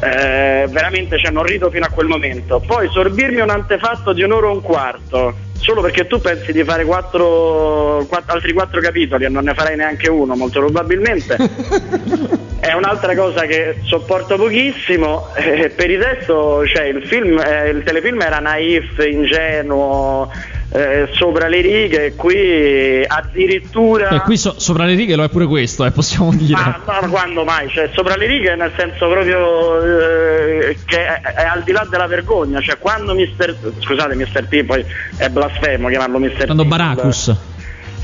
[0.00, 4.46] eh, veramente cioè, non rido fino a quel momento poi sorbirmi un antefatto di un'ora
[4.46, 9.28] e un quarto solo perché tu pensi di fare quattro, quattro, altri quattro capitoli e
[9.28, 11.36] non ne farai neanche uno, molto probabilmente.
[12.60, 15.28] è un'altra cosa che sopporto pochissimo.
[15.34, 20.30] Eh, per il resto, cioè, il, film, eh, il telefilm era naif, ingenuo
[20.70, 24.10] eh, sopra le righe, qui addirittura.
[24.10, 26.52] E qui so, sopra le righe lo è pure questo, eh, possiamo dire.
[26.52, 27.68] Ma, ma, quando mai?
[27.70, 32.06] Cioè, sopra le righe nel senso proprio eh, che è, è, al di là della
[32.06, 33.56] vergogna, cioè quando Mister.
[33.78, 34.84] Scusate, Mister T poi
[35.16, 36.66] è blasfemo chiamarlo Mister Quando T.
[36.66, 37.36] Baracus.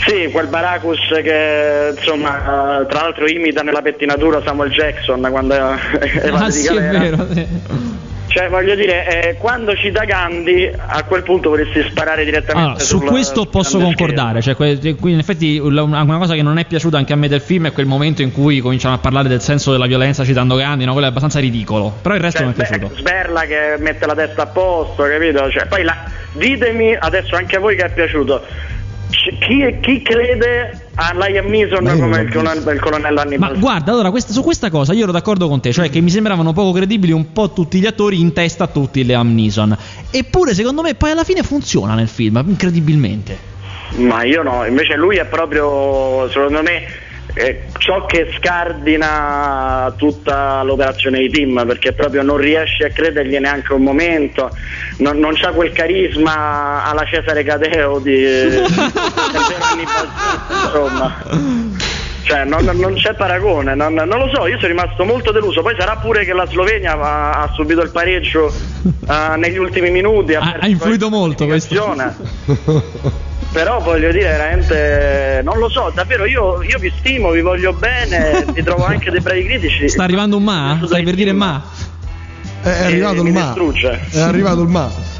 [0.06, 5.58] Sì, quel Baracus che insomma tra l'altro imita nella pettinatura Samuel Jackson quando è
[6.30, 7.26] ah, sì, è vero.
[8.34, 12.68] Cioè, voglio dire, eh, quando ci da Gandhi, a quel punto vorresti sparare direttamente.
[12.68, 14.42] Allora, su questo posso concordare.
[14.42, 17.68] Cioè, que- in effetti, una cosa che non è piaciuta anche a me del film
[17.68, 20.84] è quel momento in cui cominciano a parlare del senso della violenza citando Gandhi.
[20.84, 20.90] No?
[20.90, 21.94] Quello è abbastanza ridicolo.
[22.02, 22.96] Però il resto cioè, mi è piaciuto.
[22.96, 25.48] Sberla che mette la testa a posto, capito?
[25.52, 25.96] Cioè, poi la...
[26.32, 28.42] ditemi adesso anche a voi che è piaciuto
[29.38, 33.52] chi, chi, crede a Liam Neeson come il, colon, il, colonnello Hannibal?
[33.52, 36.10] Ma guarda, allora questa, su questa cosa io ero d'accordo con te, cioè che mi
[36.10, 39.76] sembravano poco credibili un po' tutti gli attori in testa a tutti Liam Neeson.
[40.10, 43.52] Eppure secondo me poi alla fine funziona nel film, incredibilmente.
[43.96, 46.82] Ma io no, invece lui è proprio, secondo me,
[47.32, 53.72] eh, ciò che scardina tutta l'operazione di team perché proprio non riesce a credergli neanche
[53.72, 54.50] un momento.
[54.98, 58.24] Non, non c'ha quel carisma alla Cesare Cateo di
[60.62, 61.72] insomma.
[62.22, 65.60] Cioè non, non, c'è paragone non, non, lo so io sono rimasto molto deluso.
[65.62, 70.34] Poi sarà pure che la Slovenia ha, ha subito il pareggio uh, negli ultimi minuti
[70.34, 71.74] ha, ha influito molto questo
[73.54, 78.44] però voglio dire veramente non lo so davvero io, io vi stimo vi voglio bene
[78.52, 80.80] vi trovo anche dei bravi critici sta arrivando un ma?
[80.84, 81.62] stai per dire ma?
[82.62, 83.54] è, arrivato il ma
[84.10, 85.12] è arrivato il ma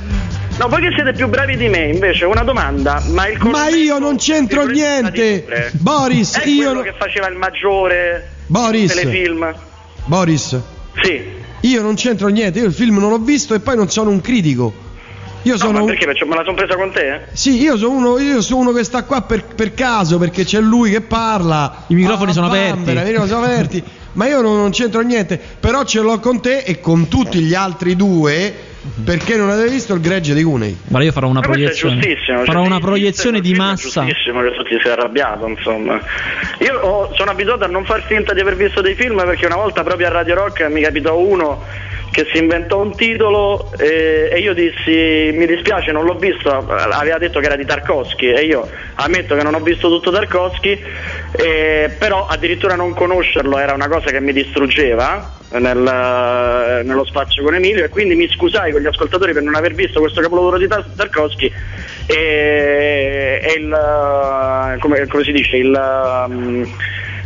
[0.57, 3.03] No, voi che siete più bravi di me, invece, una domanda.
[3.09, 5.73] Ma, il ma io non c'entro niente.
[5.73, 6.67] Boris, è io.
[6.67, 8.95] quello che faceva il maggiore Boris.
[8.95, 9.53] telefilm.
[10.05, 10.57] Boris.
[11.03, 11.23] Sì.
[11.63, 12.61] Io non c'entro niente.
[12.61, 14.84] Io il film non l'ho visto e poi non sono un critico.
[15.45, 16.07] Io sono no, perché?
[16.07, 17.21] Me la sono presa con te?
[17.33, 20.61] Sì, io sono uno, io sono uno che sta qua per, per, caso perché c'è
[20.61, 21.85] lui che parla.
[21.89, 23.29] I microfoni sono bambera, aperti.
[23.29, 23.85] sono aperti.
[24.15, 25.39] ma io non, non, c'entro niente.
[25.61, 28.73] Però ce l'ho con te e con tutti gli altri due.
[29.03, 30.77] Perché non avete visto il gregge di Cunei?
[30.89, 32.01] Ma io farò una ma proiezione.
[32.27, 34.03] Farò cioè, una proiezione di massa.
[34.03, 35.99] È giustissimo che tu ti sei arrabbiato, insomma.
[36.61, 39.57] Io ho, sono abituato a non far finta di aver visto dei film perché una
[39.57, 41.63] volta proprio a Radio Rock mi capitò uno
[42.15, 47.19] che si inventò un titolo e, e, io dissi mi dispiace non l'ho visto, aveva
[47.19, 50.81] detto che era di Tarkovsky e io ammetto che non ho visto tutto Tarkovsky,
[51.33, 57.57] eh, però addirittura non conoscerlo era una cosa che mi distruggeva nel, nello spazio con
[57.57, 60.69] Emilio e quindi mi scusai con gli ascoltatori per non aver visto questo capolavoro di
[60.69, 61.53] Tarkovsky
[62.07, 66.27] e, e il, come, come, si dice, il...
[66.29, 66.73] Um,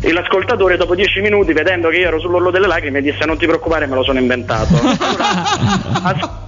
[0.00, 3.46] e l'ascoltatore dopo dieci minuti vedendo che io ero sull'orlo delle lacrime disse non ti
[3.46, 4.74] preoccupare me lo sono inventato.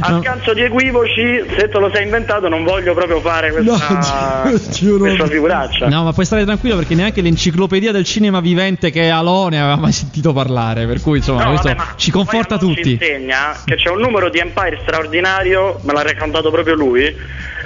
[0.00, 4.42] Allora, a, scanso di equivoci se te lo sei inventato non voglio proprio fare questa,
[4.44, 4.50] no,
[4.98, 5.88] questa figuraccia.
[5.88, 9.76] No ma puoi stare tranquillo perché neanche l'enciclopedia del cinema vivente che è Alone aveva
[9.76, 13.76] mai sentito parlare per cui insomma no, questo vabbè, ci conforta tutti ci insegna che
[13.76, 17.16] c'è un numero di Empire straordinario me l'ha raccontato proprio lui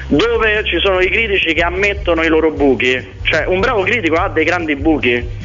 [0.09, 2.96] dove ci sono i critici che ammettono i loro buchi.
[3.22, 5.36] Cioè, un bravo critico ha dei grandi buchi.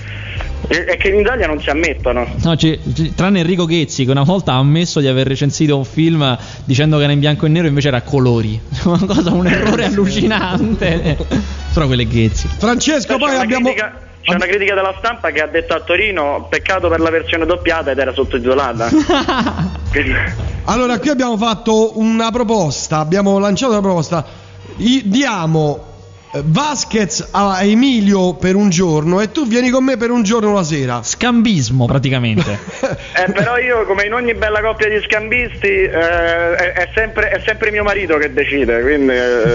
[0.68, 2.26] è che in Italia non si ammettono.
[2.44, 5.84] No, c- c- tranne Enrico Ghezzi che una volta ha ammesso di aver recensito un
[5.86, 8.60] film dicendo che era in bianco e nero invece era a colori.
[8.86, 11.18] Una cosa, un errore allucinante.
[11.74, 12.48] Però quelle Ghezzi.
[12.58, 13.66] Francesco, C'è poi una abbiamo.
[13.68, 17.46] critica- C'è una critica della stampa che ha detto a Torino peccato per la versione
[17.46, 18.90] doppiata ed era sottotitolata.
[20.66, 24.26] Allora, qui abbiamo fatto una proposta, abbiamo lanciato una proposta.
[24.76, 25.93] Diamo
[26.42, 30.64] Vasquez a Emilio per un giorno e tu vieni con me per un giorno la
[30.64, 31.02] sera.
[31.04, 32.60] Scambismo praticamente.
[33.16, 37.42] Eh, però io, come in ogni bella coppia di scambisti, eh, è, è sempre, è
[37.46, 39.54] sempre mio marito che decide, quindi eh,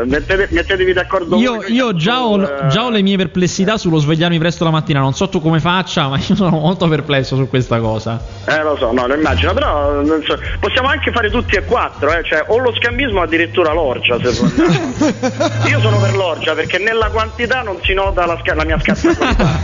[0.00, 1.72] eh, mettete- mettetevi d'accordo Io, voi.
[1.72, 5.00] io già, ho, Eh, già ho le mie perplessità sullo svegliarmi presto la mattina.
[5.00, 8.22] Non so tu come faccia, ma io sono molto perplesso su questa cosa.
[8.46, 12.12] Eh lo so, no, lo immagino, però non so, possiamo anche fare tutti e quattro,
[12.12, 14.94] eh, cioè, o lo scambismo o addirittura l'orgia se vogliamo.
[15.68, 19.14] Io sono per l'orgia perché nella quantità non si nota la, sca- la mia scarsa
[19.14, 19.58] qualità.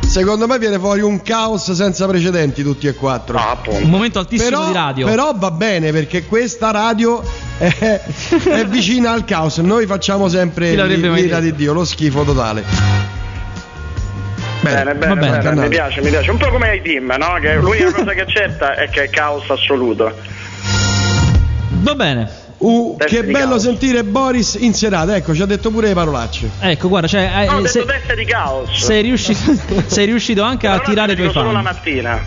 [0.00, 3.38] Secondo me viene fuori un caos senza precedenti tutti e quattro.
[3.38, 5.06] No, Un momento altissimo Però, di radio.
[5.06, 7.22] però va bene perché questa radio
[7.56, 8.00] è,
[8.50, 9.58] è vicina al caos.
[9.58, 12.62] Noi facciamo sempre l'ira di Dio, lo schifo totale.
[14.60, 16.30] Bene, bene, bene, bene, mi piace, mi piace.
[16.30, 17.38] Un po' come ai team, no?
[17.40, 20.14] Che l'unica cosa che certa è che è caos assoluto.
[21.80, 22.41] Va bene.
[22.64, 23.62] Uh, che bello caos.
[23.62, 25.16] sentire Boris in serata.
[25.16, 26.48] Ecco, ci ha detto pure le parolacce.
[26.60, 28.70] Ecco, guarda, cioè, eh, No, ho detto se- teste di caos.
[28.84, 29.38] sei, riuscito,
[29.86, 31.72] sei riuscito anche a Però attirare i tuoi dico solo la fan.
[31.74, 32.20] mattina.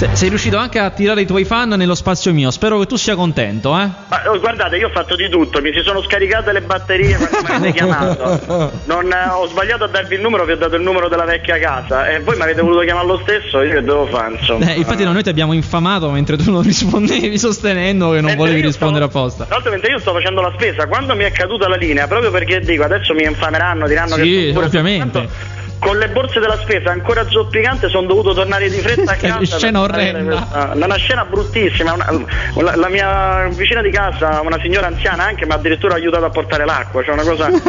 [0.00, 2.50] Se- sei riuscito anche a attirare i tuoi fan nello spazio mio.
[2.50, 3.86] Spero che tu sia contento, eh.
[4.08, 7.36] Ma, oh, guardate, io ho fatto di tutto, mi si sono scaricate le batterie quando
[7.46, 8.40] mi avete chiamato.
[8.86, 11.58] Non, eh, ho sbagliato a darvi il numero, vi ho dato il numero della vecchia
[11.58, 14.38] casa e voi mi avete voluto chiamare lo stesso, io che devo fare.
[14.40, 18.36] Eh, infatti, no, noi ti abbiamo infamato mentre tu non rispondevi, sostenendo che non Mentre
[18.38, 19.44] volevi rispondere stavo- apposta.
[19.44, 22.30] Tra l'altro, mentre io sto facendo la spesa, quando mi è caduta la linea, proprio
[22.30, 25.18] perché dico adesso mi infameranno, diranno Sì, che pure ovviamente.
[25.18, 29.56] Tanto, Con le borse della spesa ancora zoppicante sono dovuto tornare di fretta a casa.
[29.58, 30.36] scena orrenda.
[30.36, 31.94] questa- Una scena bruttissima.
[31.94, 32.26] una-
[32.62, 36.30] la, la mia vicina di casa, una signora anziana, anche mi ha addirittura aiutato a
[36.30, 37.02] portare l'acqua.
[37.02, 37.60] Cioè una cosa un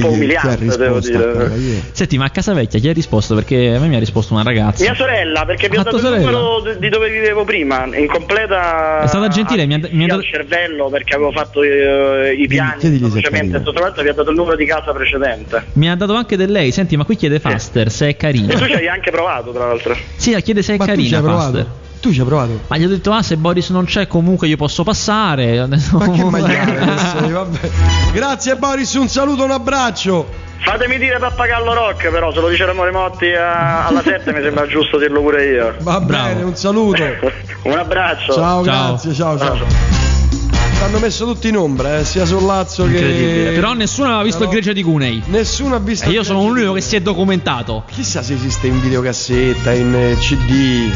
[0.00, 1.82] po' ha umiliante, devo dire.
[1.92, 3.34] Senti, ma a casa vecchia chi ha risposto?
[3.34, 4.82] Perché a me mi ha risposto una ragazza.
[4.82, 6.38] Mia sorella, perché vi ho Ah, dato tua il sorella?
[6.38, 10.20] numero di- dove vivevo prima, in completa È stata gentile, mi ha- mi ha dato-
[10.20, 14.36] al cervello perché avevo fatto eh, i piani velocemente sotto l'altro vi ho dato il
[14.36, 15.62] numero di casa precedente.
[15.74, 16.70] Mi ha dato anche del lei.
[16.72, 18.56] Senti, ma qui chiede Faster se è E tu carina.
[18.66, 19.96] ci hai anche provato, tra l'altro.
[20.16, 21.66] Sì, la chiede se è Ma tu ci carina hai provato?
[22.00, 22.60] Tu ci hai provato?
[22.68, 25.66] Ma gli ho detto, ah, se Boris non c'è, comunque io posso passare.
[25.92, 27.70] Ma che maiale che sei, vabbè.
[28.12, 30.48] Grazie Boris, un saluto, un abbraccio.
[30.62, 34.66] Fatemi dire Pappagallo Rock, però, se lo dice Remo Motti a- alla 7 mi sembra
[34.66, 35.74] giusto dirlo pure io.
[35.80, 36.28] Va Bravo.
[36.28, 37.02] bene, un saluto.
[37.62, 38.32] Un abbraccio.
[38.32, 38.88] Ciao, Ciao.
[38.88, 40.09] grazie, ciao, ciao.
[40.80, 43.48] T'hanno messo tutti in ombra, eh, sia Sollazzo Incredibile.
[43.50, 43.54] che.
[43.54, 45.22] Però nessuno aveva visto Però- il Grecia di Cunei.
[45.26, 46.08] Nessuno ha visto.
[46.08, 47.84] E io il sono l'unico che si è documentato.
[47.90, 50.90] Chissà se esiste in videocassetta, in eh, CD.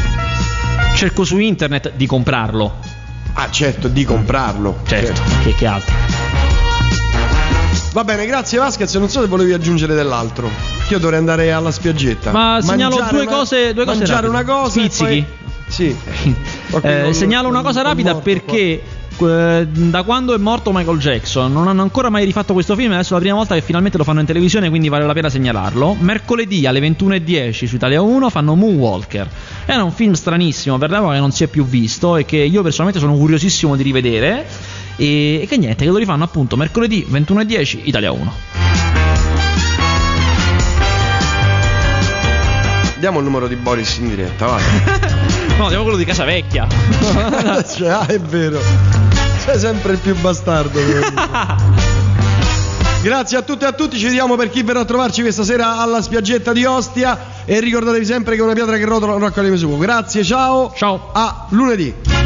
[0.95, 2.73] Cerco su internet di comprarlo.
[3.33, 4.79] Ah, certo, di comprarlo.
[4.87, 5.93] Certo, che, che altro.
[7.93, 8.93] Va bene, grazie Vasquez.
[8.95, 10.49] Non so se volevi aggiungere dell'altro.
[10.89, 12.31] Io dovrei andare alla spiaggetta.
[12.31, 14.41] Ma segnalo Mangiare due una- cose- due cose Mangiare rapide.
[14.41, 14.81] una cosa.
[14.81, 15.03] Pizzichi?
[15.05, 15.25] poi-
[15.67, 15.95] Sì.
[16.81, 18.83] Eh, segnalo una cosa rapida morto perché eh,
[19.17, 23.13] da quando è morto Michael Jackson non hanno ancora mai rifatto questo film adesso è
[23.13, 25.95] la prima volta che finalmente lo fanno in televisione quindi vale la pena segnalarlo.
[25.97, 29.29] Mercoledì alle 21.10 su Italia 1 fanno Moonwalker.
[29.65, 32.61] Era un film stranissimo per l'epoca che non si è più visto e che io
[32.61, 34.45] personalmente sono curiosissimo di rivedere.
[34.97, 38.33] E, e che niente che lo rifanno appunto mercoledì 21.10 Italia 1
[42.97, 44.63] Diamo il numero di Boris in diretta, vai.
[45.57, 46.67] no diamo quello di Casa Vecchia
[47.75, 49.04] cioè, ah, è vero.
[49.45, 50.79] Sei sempre il più bastardo.
[53.03, 55.77] Grazie a tutte e a tutti, ci vediamo per chi verrà a trovarci questa sera
[55.77, 59.77] alla spiaggetta di Ostia e ricordatevi sempre che una pietra che rotola non raccoglie sugo.
[59.77, 60.73] Grazie, ciao.
[60.75, 61.11] Ciao.
[61.13, 62.24] A lunedì.